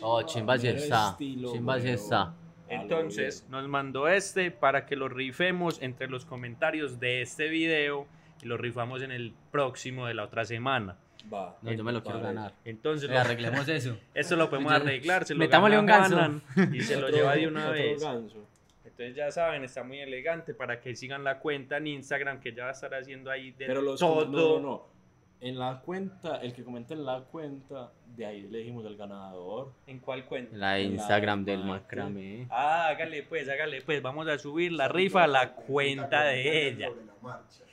[0.00, 1.16] Oh, chimba está.
[1.18, 2.34] Chimba está.
[2.68, 8.06] Entonces nos mandó este para que lo rifemos entre los comentarios de este video
[8.42, 10.96] y lo rifamos en el próximo de la otra semana.
[11.32, 11.56] Va.
[11.62, 12.34] No, yo me lo quiero Vale.
[12.34, 12.54] ganar.
[12.64, 13.96] Entonces Eh, lo- arreglemos eso.
[14.14, 16.40] esto lo podemos arreglar, se lo metámosle un ganso.
[16.72, 18.00] Y se lo lleva de una vez.
[18.02, 18.46] ganso.
[18.84, 22.64] Entonces ya saben, está muy elegante para que sigan la cuenta en Instagram que ya
[22.64, 24.26] va a estar haciendo ahí de Pero los todo.
[24.26, 24.92] no, no, no.
[25.40, 29.72] En la cuenta, el que comenta en la cuenta, de ahí elegimos el ganador.
[29.88, 30.56] ¿En cuál cuenta?
[30.56, 32.46] La Instagram de del macramé.
[32.48, 34.00] Ah, hágale pues, hágale pues.
[34.02, 36.88] Vamos a subir la rifa a la cuenta de ella.
[36.90, 37.64] Sobre la marcha.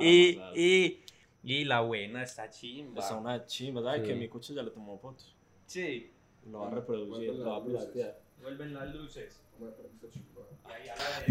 [0.00, 0.52] y, claro.
[0.56, 1.00] y,
[1.44, 3.00] y la buena está chimba.
[3.00, 4.02] Está una chimba, ¿sabes?
[4.02, 4.08] Sí.
[4.08, 5.34] Que mi coche ya le tomó fotos.
[5.66, 6.10] Sí.
[6.50, 8.18] Lo va a reproducir, lo va a piratear.
[8.42, 9.38] Vuelven las luces.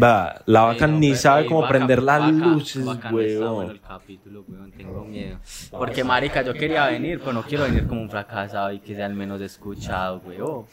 [0.02, 3.70] Va, la vaca no, ni sabe cómo vaca- prender las vaca- luces, está bueno weón.
[3.70, 5.38] el capítulo, weón, tengo miedo.
[5.70, 9.06] Porque, marica, yo quería venir, pero no quiero venir como un fracasado y que sea
[9.06, 10.64] el menos escuchado, weón.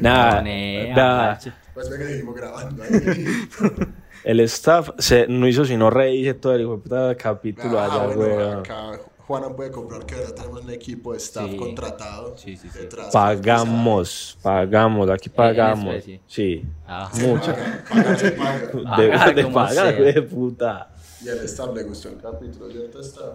[0.00, 1.38] Nada, nada.
[1.74, 2.82] Pues ve que seguimos grabando.
[4.24, 8.14] El staff se, no hizo sino reírse todo el hijo de puta capítulo Ah, allá,
[8.14, 8.58] bueno, weón.
[8.60, 11.56] acá Juana puede comprar que ahora tenemos un equipo de staff Sí.
[11.56, 12.36] contratado.
[12.36, 12.78] Sí, sí, sí.
[12.80, 13.08] detrás.
[13.12, 15.94] Pagamos, pagamos, aquí pagamos.
[15.94, 16.20] especie.
[16.26, 17.10] Sí, Ah.
[17.20, 17.54] mucho.
[17.88, 18.58] Pagar se paga.
[18.96, 19.92] De, Pagar de como pagar, sea.
[19.98, 20.88] güey, de puta.
[21.24, 23.00] Y al staff le gustó el capítulo, ¿cierto?
[23.00, 23.32] Staff?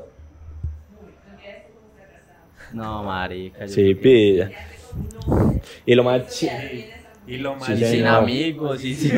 [2.74, 3.66] No, marica.
[3.66, 4.52] yo Sí, pilla.
[5.86, 6.50] Y lo más chi-
[7.28, 8.08] Y lo más Sí, sin señor.
[8.16, 9.14] amigos, y sin...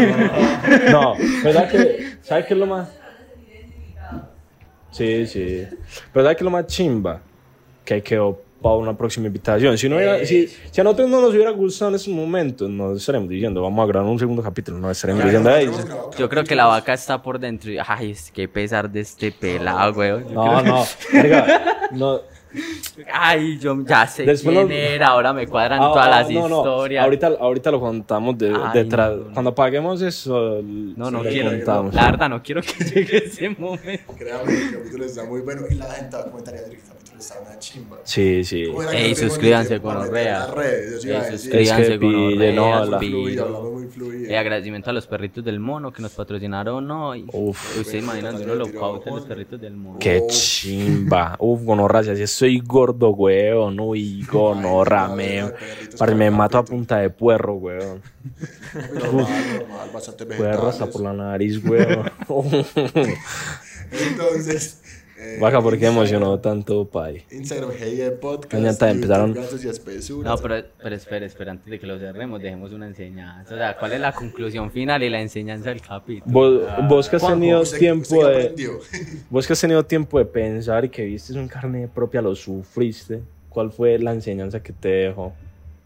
[0.91, 2.17] No, ¿verdad que?
[2.21, 2.89] ¿Sabes qué es lo más?
[4.91, 5.63] Sí, sí.
[6.11, 7.21] Pero ¿sabes qué es lo más chimba?
[7.85, 9.77] Que quedó para una próxima invitación.
[9.77, 12.93] Si, no hubiera- si, si a nosotros no nos hubiera gustado en esos momentos, no
[12.93, 15.69] estaremos diciendo, vamos a grabar un segundo capítulo, no estaremos diciendo, "Ey,
[16.17, 19.31] Yo creo que la vaca está por dentro y, ay, es que pesar de este
[19.31, 20.03] pelado.
[20.03, 21.43] Yo No, creo-
[21.91, 22.21] no, no.
[23.13, 26.29] Ay, yo ya sé Después quién lo- era, ahora me cuadran Ah, todas ah, las
[26.31, 27.03] no, no, historias.
[27.03, 29.15] Ahorita, ahorita lo contamos de, Ay, detrás.
[29.15, 29.33] no.
[29.33, 31.51] Cuando paguemos eso, No, no quiero.
[31.51, 31.93] contamos.
[31.93, 34.13] La verdad, no quiero que llegue ese momento.
[34.17, 35.61] Créame, el capítulo está muy bueno.
[35.69, 36.31] Y la gente va a
[37.19, 37.97] está una chimba.
[38.03, 38.65] Sí, sí.
[38.67, 40.47] ¿Cómo era que Ey, no suscríbanse con Orrea.
[40.47, 43.17] suscríbanse con pille, no, Orrea, la- Piro.
[43.19, 44.29] Fluido, hablamos muy fluido.
[44.29, 47.25] Eh, agradecimiento a los perritos del mono que nos patrocinaron hoy.
[47.33, 47.79] Uf.
[47.79, 49.99] Ustedes imaginan de uno lo Tiró pauta los perritos del mono.
[49.99, 51.35] Qué chimba.
[51.39, 53.79] Uf, gonorra, si soy gordo, weón.
[53.79, 55.53] Uy, gonorra, Ay, meo.
[55.97, 58.01] Para me mato a punta de puerro, weón.
[58.93, 59.27] Normal,
[60.37, 62.11] Puerro hasta por la nariz, weón.
[63.91, 64.81] Entonces,
[65.19, 67.23] eh, Baja, ¿por qué emocionó tanto, pai?
[67.31, 68.53] Instagram, Hey Podcast.
[68.53, 70.25] Mañana YouTube, empezaron- y Espesuras.
[70.31, 73.53] No, pero, pero espera, espera, antes de que lo cerremos, dejemos una enseñanza.
[73.53, 76.31] O sea, ¿cuál es la conclusión final y la enseñanza del capítulo?
[76.33, 78.69] Vos, vos que has tenido ¿Usted- tiempo usted de.
[79.29, 83.21] Vos que has tenido tiempo de pensar y que viste un carne propia, lo sufriste.
[83.49, 85.33] ¿Cuál fue la enseñanza que te dejó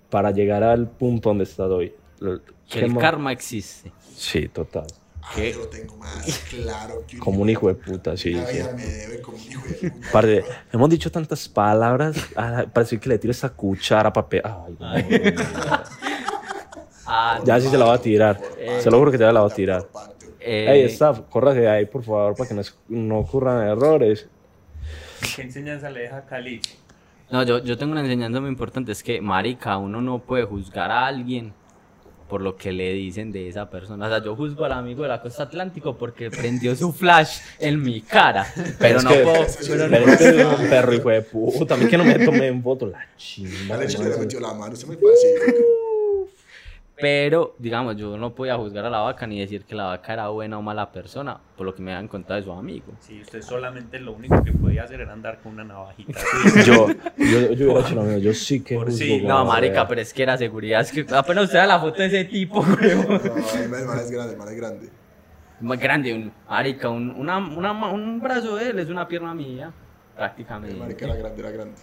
[0.10, 1.94] para llegar al punto donde estás hoy?
[2.20, 3.92] Que ¿qué el ma- karma existe.
[4.16, 4.86] Sí, total.
[5.26, 8.58] Ah, yo lo tengo más claro que Como un hijo de puta, sí, La sí.
[8.58, 10.10] vida me debe como un hijo de puta.
[10.12, 12.16] Parce, hemos dicho tantas palabras.
[12.36, 14.42] ah, Parece que le tiro esta cuchara papel.
[14.44, 14.80] Ay, no,
[17.06, 18.40] Ah, Ya sí se la va a tirar.
[18.80, 19.86] Se lo juro que te la va a tirar.
[20.40, 24.28] eh, Ey, staff, córrase de ahí, por favor, para que no, es- no ocurran errores.
[25.36, 26.62] ¿Qué enseñanza le deja Cali?
[27.32, 30.92] No, yo, yo tengo una enseñanza muy importante, es que, marica, uno no puede juzgar
[30.92, 31.54] a alguien
[32.34, 34.08] por lo que le dicen de esa persona.
[34.08, 37.80] O sea, yo juzgo al amigo de la costa Atlántico porque prendió su flash en
[37.80, 39.34] mi cara, pero Es no que- puedo...
[39.36, 41.76] Pero es que es un perro, hijo de puta.
[41.76, 42.88] A mí que no me tomé en foto.
[42.88, 43.76] La chimba.
[43.76, 45.60] La leche ¿cómo le metió la mano, usted muy pacífico.
[46.96, 50.28] Pero, digamos, yo no podía juzgar a la vaca ni decir que la vaca era
[50.28, 52.94] buena o mala persona por lo que me habían contado de su amigo.
[53.00, 56.20] Sí, usted solamente lo único que podía hacer era andar con una navajita.
[56.66, 56.88] Yo,
[57.18, 58.18] yo, yo hubiera hecho lo mismo.
[58.20, 59.22] Yo sí que Por sí.
[59.22, 60.82] No, marica, pero es que era seguridad.
[60.82, 63.08] Es que apenas usted da la foto de ese tipo, weón.
[63.08, 64.90] No, el man es grande, el man es grande.
[65.62, 69.68] Más grande, un, marica, un, una, una un brazo de él es una pierna mía,
[70.12, 70.76] El prácticamente.
[70.76, 71.76] marica era grande, era grande.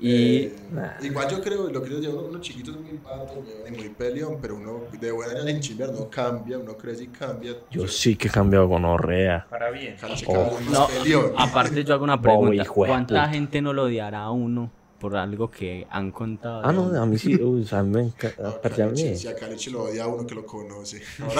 [0.00, 0.54] Y Eh,
[1.02, 4.38] igual yo creo, lo que yo digo, uno chiquito es muy pato, y muy peleón,
[4.40, 7.52] pero uno de buena ya sin chimbear no cambia, uno crece y cambia.
[7.70, 9.46] Yo sí que he cambiado con orrea.
[9.50, 9.96] Para bien.
[10.26, 10.58] Oh.
[10.70, 10.88] no,
[11.36, 12.64] aparte yo hago una pregunta.
[12.64, 14.70] ¿Cuánta gente no lo odiará a uno
[15.00, 16.62] por algo que han contado?
[16.64, 17.34] Ah, no, a mí sí.
[17.42, 18.42] Uy, a mí me encanta.
[18.42, 19.16] No, aparte a mí.
[19.16, 21.00] Si a Caleche lo odia a uno que lo conoce.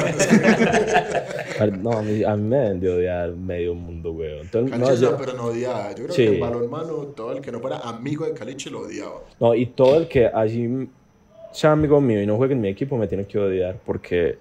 [1.82, 4.40] No a mí, a mí me deben de odiar medio mundo, weón.
[4.40, 5.90] Entonces, no, yo- pero no odiada.
[5.90, 6.24] Yo creo Sí.
[6.26, 9.20] que en balonmano todo el que no fuera amigo de Caleche lo odiaba.
[9.38, 10.88] no, y todo el que así
[11.52, 14.38] sea amigo mío y no juegue en mi equipo me tiene que odiar porque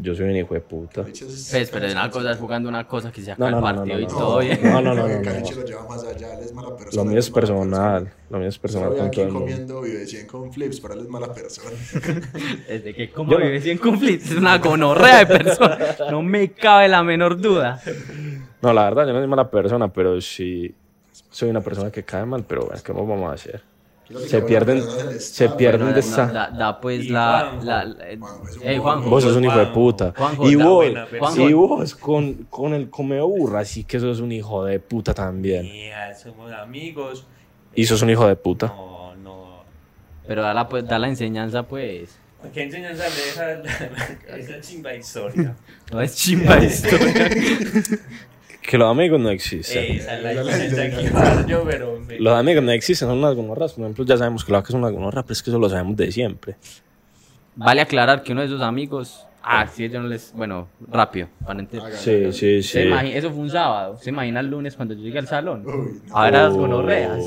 [0.00, 1.02] yo soy un hijo de puta.
[1.02, 3.96] Pues, pero una cosa es jugando una cosa que se No, acaba no, el no,
[3.96, 4.18] no, partido no, y no.
[4.18, 4.60] todo bien.
[4.62, 5.22] No, no, no, no, no.
[5.22, 7.02] Caleche lo lleva más allá, él es mala persona.
[7.02, 8.12] Lo mío es personal.
[8.30, 11.00] Lo mío es personal Estoy con aquí el comiendo vive 100 con flips, pero él
[11.00, 11.70] es mala persona.
[12.68, 15.78] Desde que como vive sin conflictos, es una gonorrea de persona.
[16.10, 17.80] No me cabe la menor duda.
[18.62, 20.74] No, la verdad, yo no soy mala persona, pero sí
[21.30, 23.62] soy una persona que cae mal, pero bueno, ¿qué vamos a hacer?
[24.26, 24.82] Se pierden,
[25.20, 26.26] se pierden de no, esta.
[26.26, 27.58] da, da pues la,
[28.80, 30.14] Juanjo Vos sos un hijo de puta.
[30.16, 31.06] Juanjo, y vos, buena
[31.36, 35.68] y vos con, con el come burra, sí que sos un hijo de puta también.
[36.16, 37.26] Somos amigos.
[37.74, 38.68] Y sos un hijo de puta.
[38.68, 39.62] No, no.
[40.26, 42.18] pero da la, pues, da la enseñanza pues.
[42.54, 45.54] ¿Qué enseñanza le deja esa chimba historia?
[45.92, 46.96] No es chimba esto.
[48.68, 49.96] Que los amigos no existen.
[49.96, 51.98] Esa es la diferencia que yo, pero...
[52.18, 53.72] Los amigos no existen, son unas gonorras.
[53.72, 55.70] Por ejemplo, ya sabemos que la vaca es una gonorra, pero es que eso lo
[55.70, 56.56] sabemos de siempre.
[57.56, 59.24] Vale aclarar que uno de sus amigos.
[59.50, 60.32] Ah, sí, yo no les.
[60.34, 61.28] Bueno, rápido.
[61.46, 63.10] Para ente- Hágale, Sí, sí, ¿Se sí.
[63.14, 63.96] Eso fue un sábado.
[63.96, 65.64] ¿Se imagina el lunes cuando yo llegué al salón?
[65.66, 66.16] Uy, no.
[66.16, 67.18] A ver a las gonorreas.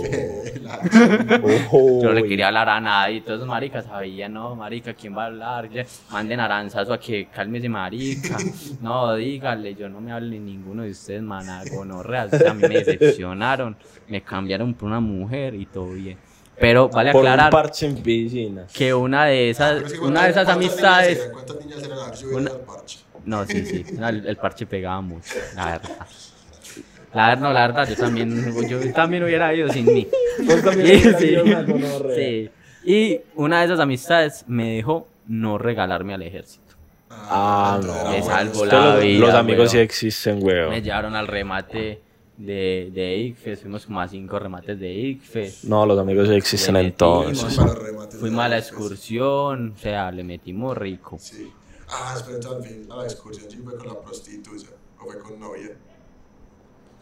[0.93, 5.23] Yo no le quería hablar a nadie y todos maricas sabían, no, marica, ¿quién va
[5.23, 5.69] a hablar?
[5.69, 8.37] Ya, manden aranzazo a que cálmese marica.
[8.81, 12.33] No, dígale, yo no me hable ninguno de ustedes, maná, gonorreas.
[12.33, 13.75] O sea, a mí me decepcionaron,
[14.07, 16.17] me cambiaron por una mujer y todo bien.
[16.61, 18.67] Pero vale Por un aclarar parche en piscina.
[18.73, 21.17] que una de esas, que una de esas ¿cuántas niñas amistades...
[21.19, 21.31] eran?
[21.33, 22.99] ¿Cuántas niñas eran las que subieron Una- al parche?
[23.25, 25.89] No, sí, sí, no, el, el parche pegaba mucho, la verdad.
[27.13, 30.07] La verdad, no, la verdad, yo también, yo también hubiera ido sin mí.
[30.73, 31.01] Sí,
[32.15, 32.49] sí.
[32.83, 36.61] Y una de esas amistades me dejó no regalarme al ejército.
[37.09, 37.87] Ah, no.
[37.89, 39.69] entonces era Me salvó la los, vida, los amigos weón.
[39.69, 40.69] sí existen, weón.
[40.69, 42.01] Me llevaron al remate
[42.45, 45.65] de, de ICFES, fuimos como a cinco remates de ICFES.
[45.65, 47.59] No, los amigos sí existen Le entonces.
[48.19, 51.17] Fuimos a la excursión, o sea, le metimos rico.
[51.19, 51.51] Sí.
[51.89, 54.67] Ah, espera, al fin, a la excursión sí fue con la prostituta
[54.99, 55.71] o fue con novia.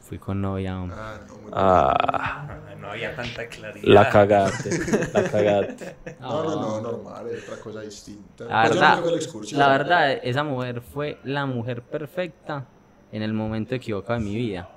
[0.01, 0.79] Fui con novia.
[0.81, 0.97] hombre.
[0.99, 3.87] Ah, no, muy Ah, No había tanta claridad.
[3.93, 4.69] la cagaste,
[5.13, 5.95] la cagaste.
[6.19, 8.45] No, no, no, normal, es otra cosa distinta.
[8.45, 9.03] La Pues no verdad,
[9.51, 12.65] la verdad, esa mujer fue la mujer perfecta
[13.11, 14.69] en el momento equivocado de mi vida.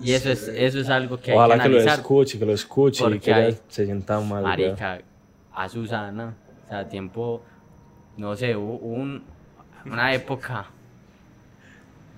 [0.00, 1.98] Y eso es, eso es algo que hay Ojalá que que lo analizar.
[1.98, 4.42] escuche, que lo escuche y que hay- se sienta mal.
[4.42, 5.00] Marica,
[5.54, 6.34] a Susana,
[6.64, 7.42] o sea, tiempo,
[8.16, 9.22] no sé, hubo un,
[9.86, 10.66] una época,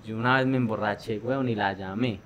[0.04, 2.18] yo una vez me emborraché, weón, y la llamé.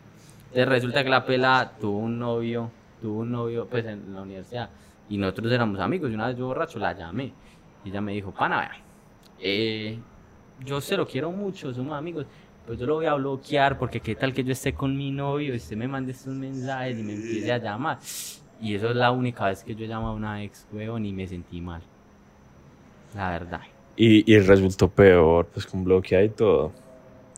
[0.44, 4.70] Entonces resulta que la pela tuvo un novio, tuvo un novio, pues, en la universidad,
[5.08, 7.32] y nosotros éramos amigos, y una vez yo borracho la llamé,
[7.84, 8.70] y ella me dijo, pana,
[9.38, 9.98] eh,
[10.64, 12.26] yo se lo quiero mucho, somos amigos,
[12.66, 15.54] pues yo lo voy a bloquear, porque qué tal que yo esté con mi novio,
[15.54, 17.98] y usted me mande estos mensajes y me empiece a llamar.
[18.60, 21.26] Y eso es la única vez que yo llamo a una ex, weón, y me
[21.26, 21.82] sentí mal.
[23.14, 23.60] La verdad.
[23.96, 26.72] Y, y resultó peor, pues con bloqueada y todo.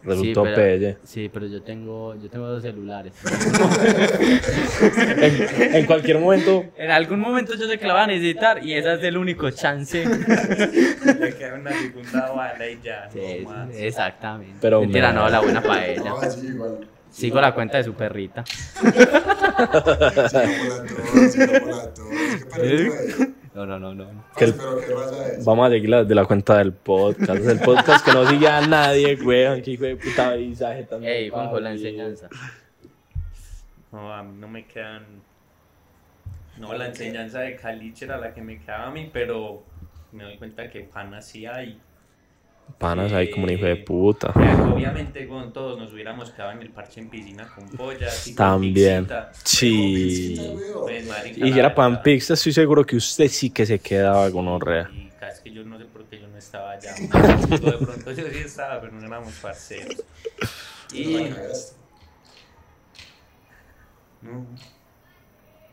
[0.05, 0.99] Resultó pero, pelle.
[1.03, 3.13] Sí, pero yo tengo, yo tengo dos celulares.
[5.17, 8.75] En, en cualquier momento, en algún momento yo sé que la voy a necesitar y
[8.75, 10.05] ese es el único chance.
[10.05, 13.09] Le queda una segunda bala y ya.
[13.13, 13.69] Sí, no más.
[13.75, 14.57] exactamente.
[14.61, 16.11] Pero Mentira, me- no, la buena para ella.
[16.11, 16.79] No, sí, igual.
[17.11, 18.45] Sigo la cuenta de su perrita.
[18.85, 22.07] Sí, no por la tos, sí, no por la tos.
[22.61, 22.91] ¿Qué?
[23.55, 24.25] No, no, no, no.
[24.37, 25.45] Que el- Parce, pero qué raza es.
[25.45, 27.31] vamos a seguir la, de la cuenta del podcast.
[27.47, 29.63] El podcast que no sigue a nadie, weón.
[29.63, 31.13] Que hijo de puta visaje también.
[31.13, 32.29] Ey, Juanjo, la enseñanza.
[33.93, 35.05] No, a mí no me quedan.
[36.59, 39.63] No, la enseñanza de Caliche era la que me quedaba a mí, pero
[40.13, 41.81] me doy cuenta que panas sí hay.
[42.79, 44.33] Panas ahí como un hijo de puta.
[44.73, 48.47] Obviamente con todos nos hubiéramos quedado en el parche en piscina con pollas y con
[48.47, 49.05] También.
[49.05, 49.33] pixita.
[49.45, 50.59] Sí.
[50.83, 54.31] Pues, marica, Y si era pan pizza, estoy seguro que usted sí que se quedaba
[54.31, 54.91] con orrea.
[54.93, 56.95] Y casi que yo no sé por qué yo no estaba allá.
[57.49, 60.03] De pronto yo sí estaba, pero no éramos parceros.
[60.93, 61.31] Y,
[64.23, 64.47] no,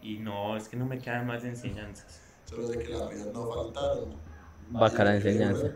[0.01, 2.21] y no, es que no me quedan más enseñanzas.
[2.45, 4.15] Solo sé que las risas no faltaron.
[4.69, 5.71] Bacana enseñanza.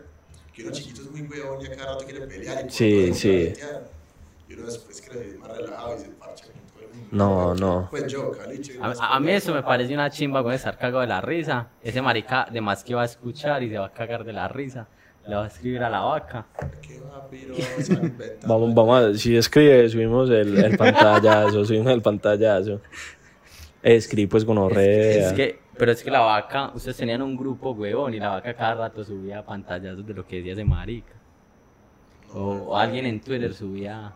[0.62, 2.66] Uno- Que uno chiquito es muy huevón y a cada rato quiere pelear.
[2.66, 3.52] y Sí, todo sí.
[4.48, 7.08] Y uno después crece es más relajado y se parcha con todo el mundo.
[7.10, 7.88] No, no.
[7.90, 8.78] Pues yo, Caliche.
[8.80, 11.68] A, a- a mí eso me parece una chimba con estar cagado de la risa.
[11.82, 14.48] Ese marica de más que va a escuchar y se va a cagar de la
[14.48, 14.86] risa.
[15.26, 16.46] Le va a escribir a la vaca.
[16.80, 18.38] Qué va, piro, se va a inventar.
[18.48, 22.80] Vamos, vamos a, si escribe, subimos el, el pantallazo, subimos el pantallazo.
[23.82, 25.26] Escribe pues con orrea.
[25.28, 28.54] Es que, pero es que la vaca, ustedes tenían un grupo, huevón, y la vaca
[28.54, 31.12] cada rato subía pantallazos de lo que decía ese marica.
[32.34, 34.12] O, o alguien en Twitter subía.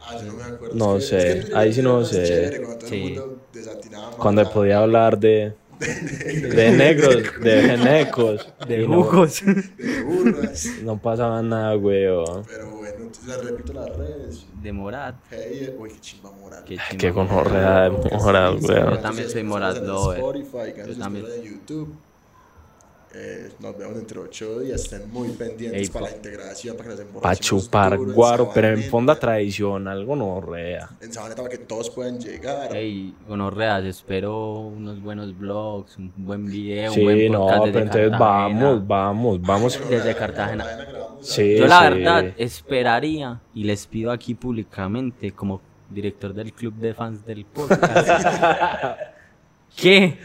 [0.00, 0.74] Ah, yo no me acuerdo.
[0.76, 2.24] No Es que- sé, es que Twitter ahí sí no sé.
[2.24, 3.02] chévere Cuando todo el Sí.
[3.02, 9.42] mundo desatinaba más Cuando podía hablar de, de negros, de genecos, De y no- jugos.
[9.44, 10.66] de burras.
[10.82, 12.44] No, pasaba nada, weón.
[12.46, 12.77] Pero
[13.26, 14.46] les repito las redes.
[14.62, 15.14] De Morat.
[15.30, 16.30] Hey, uy, qué chimba.
[16.64, 16.78] Qué.
[16.98, 17.12] Qué
[17.92, 20.18] de moral, Yo también soy Morat en Lover.
[20.18, 21.26] Spotify, Yo Yo también.
[21.42, 21.94] YouTube.
[23.14, 24.82] Eh, nos vemos dentro de ocho días.
[24.82, 28.10] Estén muy pendientes Ey, para pa- la integración, para que nos Para emborrachemos chupar duro
[28.10, 28.90] en guaro, pero en Sabaneta.
[28.90, 30.88] fonda tradicional, gonorrea.
[31.00, 32.76] En Sabaneta para que todos puedan llegar.
[32.76, 38.10] Ey, gonorreas, espero unos buenos vlogs, un buen video, un Sí, buen no, pero entonces
[38.10, 38.18] Cartagena.
[38.18, 39.80] vamos, vamos, vamos.
[39.88, 40.66] Desde Cartagena.
[41.22, 41.94] Sí, Yo la sí.
[41.94, 48.08] verdad esperaría y les pido aquí públicamente como director del club de fans del podcast
[49.76, 50.18] que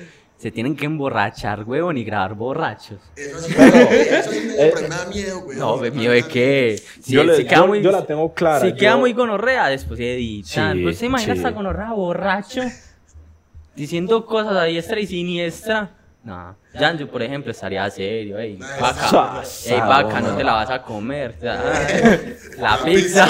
[0.44, 3.00] se tienen que emborrachar, huevón, y grabar borrachos.
[3.16, 5.58] Eso sí, eso sí me, pero me da miedo, güey.
[5.58, 6.84] No, me miedo de qué.
[7.02, 9.14] Si, Yo le- si queda yo- muy, yo la tengo clara, Si queda yo- muy
[9.14, 10.76] gonorrea, después se editan.
[10.76, 11.38] Sí, pues se imagina sí.
[11.40, 12.62] esta gonorrea borracho
[13.74, 15.92] diciendo cosas a diestra y siniestra.
[16.26, 20.82] No, Janjo, por ejemplo, estaría serio, ey, vaca, ey, vaca, no te la vas a
[20.82, 21.36] comer,
[22.58, 23.28] la pizza.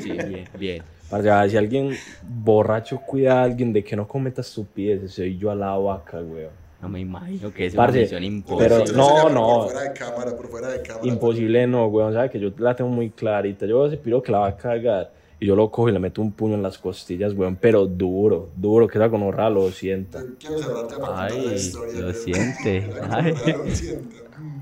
[0.00, 0.82] Sí, bien, bien.
[1.10, 1.90] Parce, ah, si alguien
[2.22, 6.50] borracho cuida a alguien de que no cometa estupideces, soy yo a la vaca, weón.
[6.82, 8.68] No me imagino que es una Parce, misión imposible.
[8.68, 9.46] pero no, no.
[9.62, 11.06] Por fuera de cámara, por fuera de cámara.
[11.06, 13.66] Imposible no, weón, sabe que yo la tengo muy clarita.
[13.66, 16.20] Yo ese piro que la va a cagar y yo lo cojo y le meto
[16.22, 20.22] un puño en las costillas, weón, pero duro, duro, que esa gonorra lo sienta.
[20.38, 22.00] Quiero cerrarte para contar la Ay, historia.
[22.00, 22.90] lo siente.
[23.10, 23.34] Ay.
[23.56, 24.16] lo siente.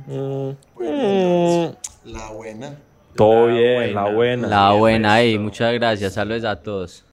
[0.06, 1.72] Mm, Bueno,
[2.04, 2.76] mm, La buena.
[3.16, 4.48] Todo La bien, la buena.
[4.48, 5.42] La buena, ey, resto.
[5.44, 7.03] muchas gracias, saludos a todos.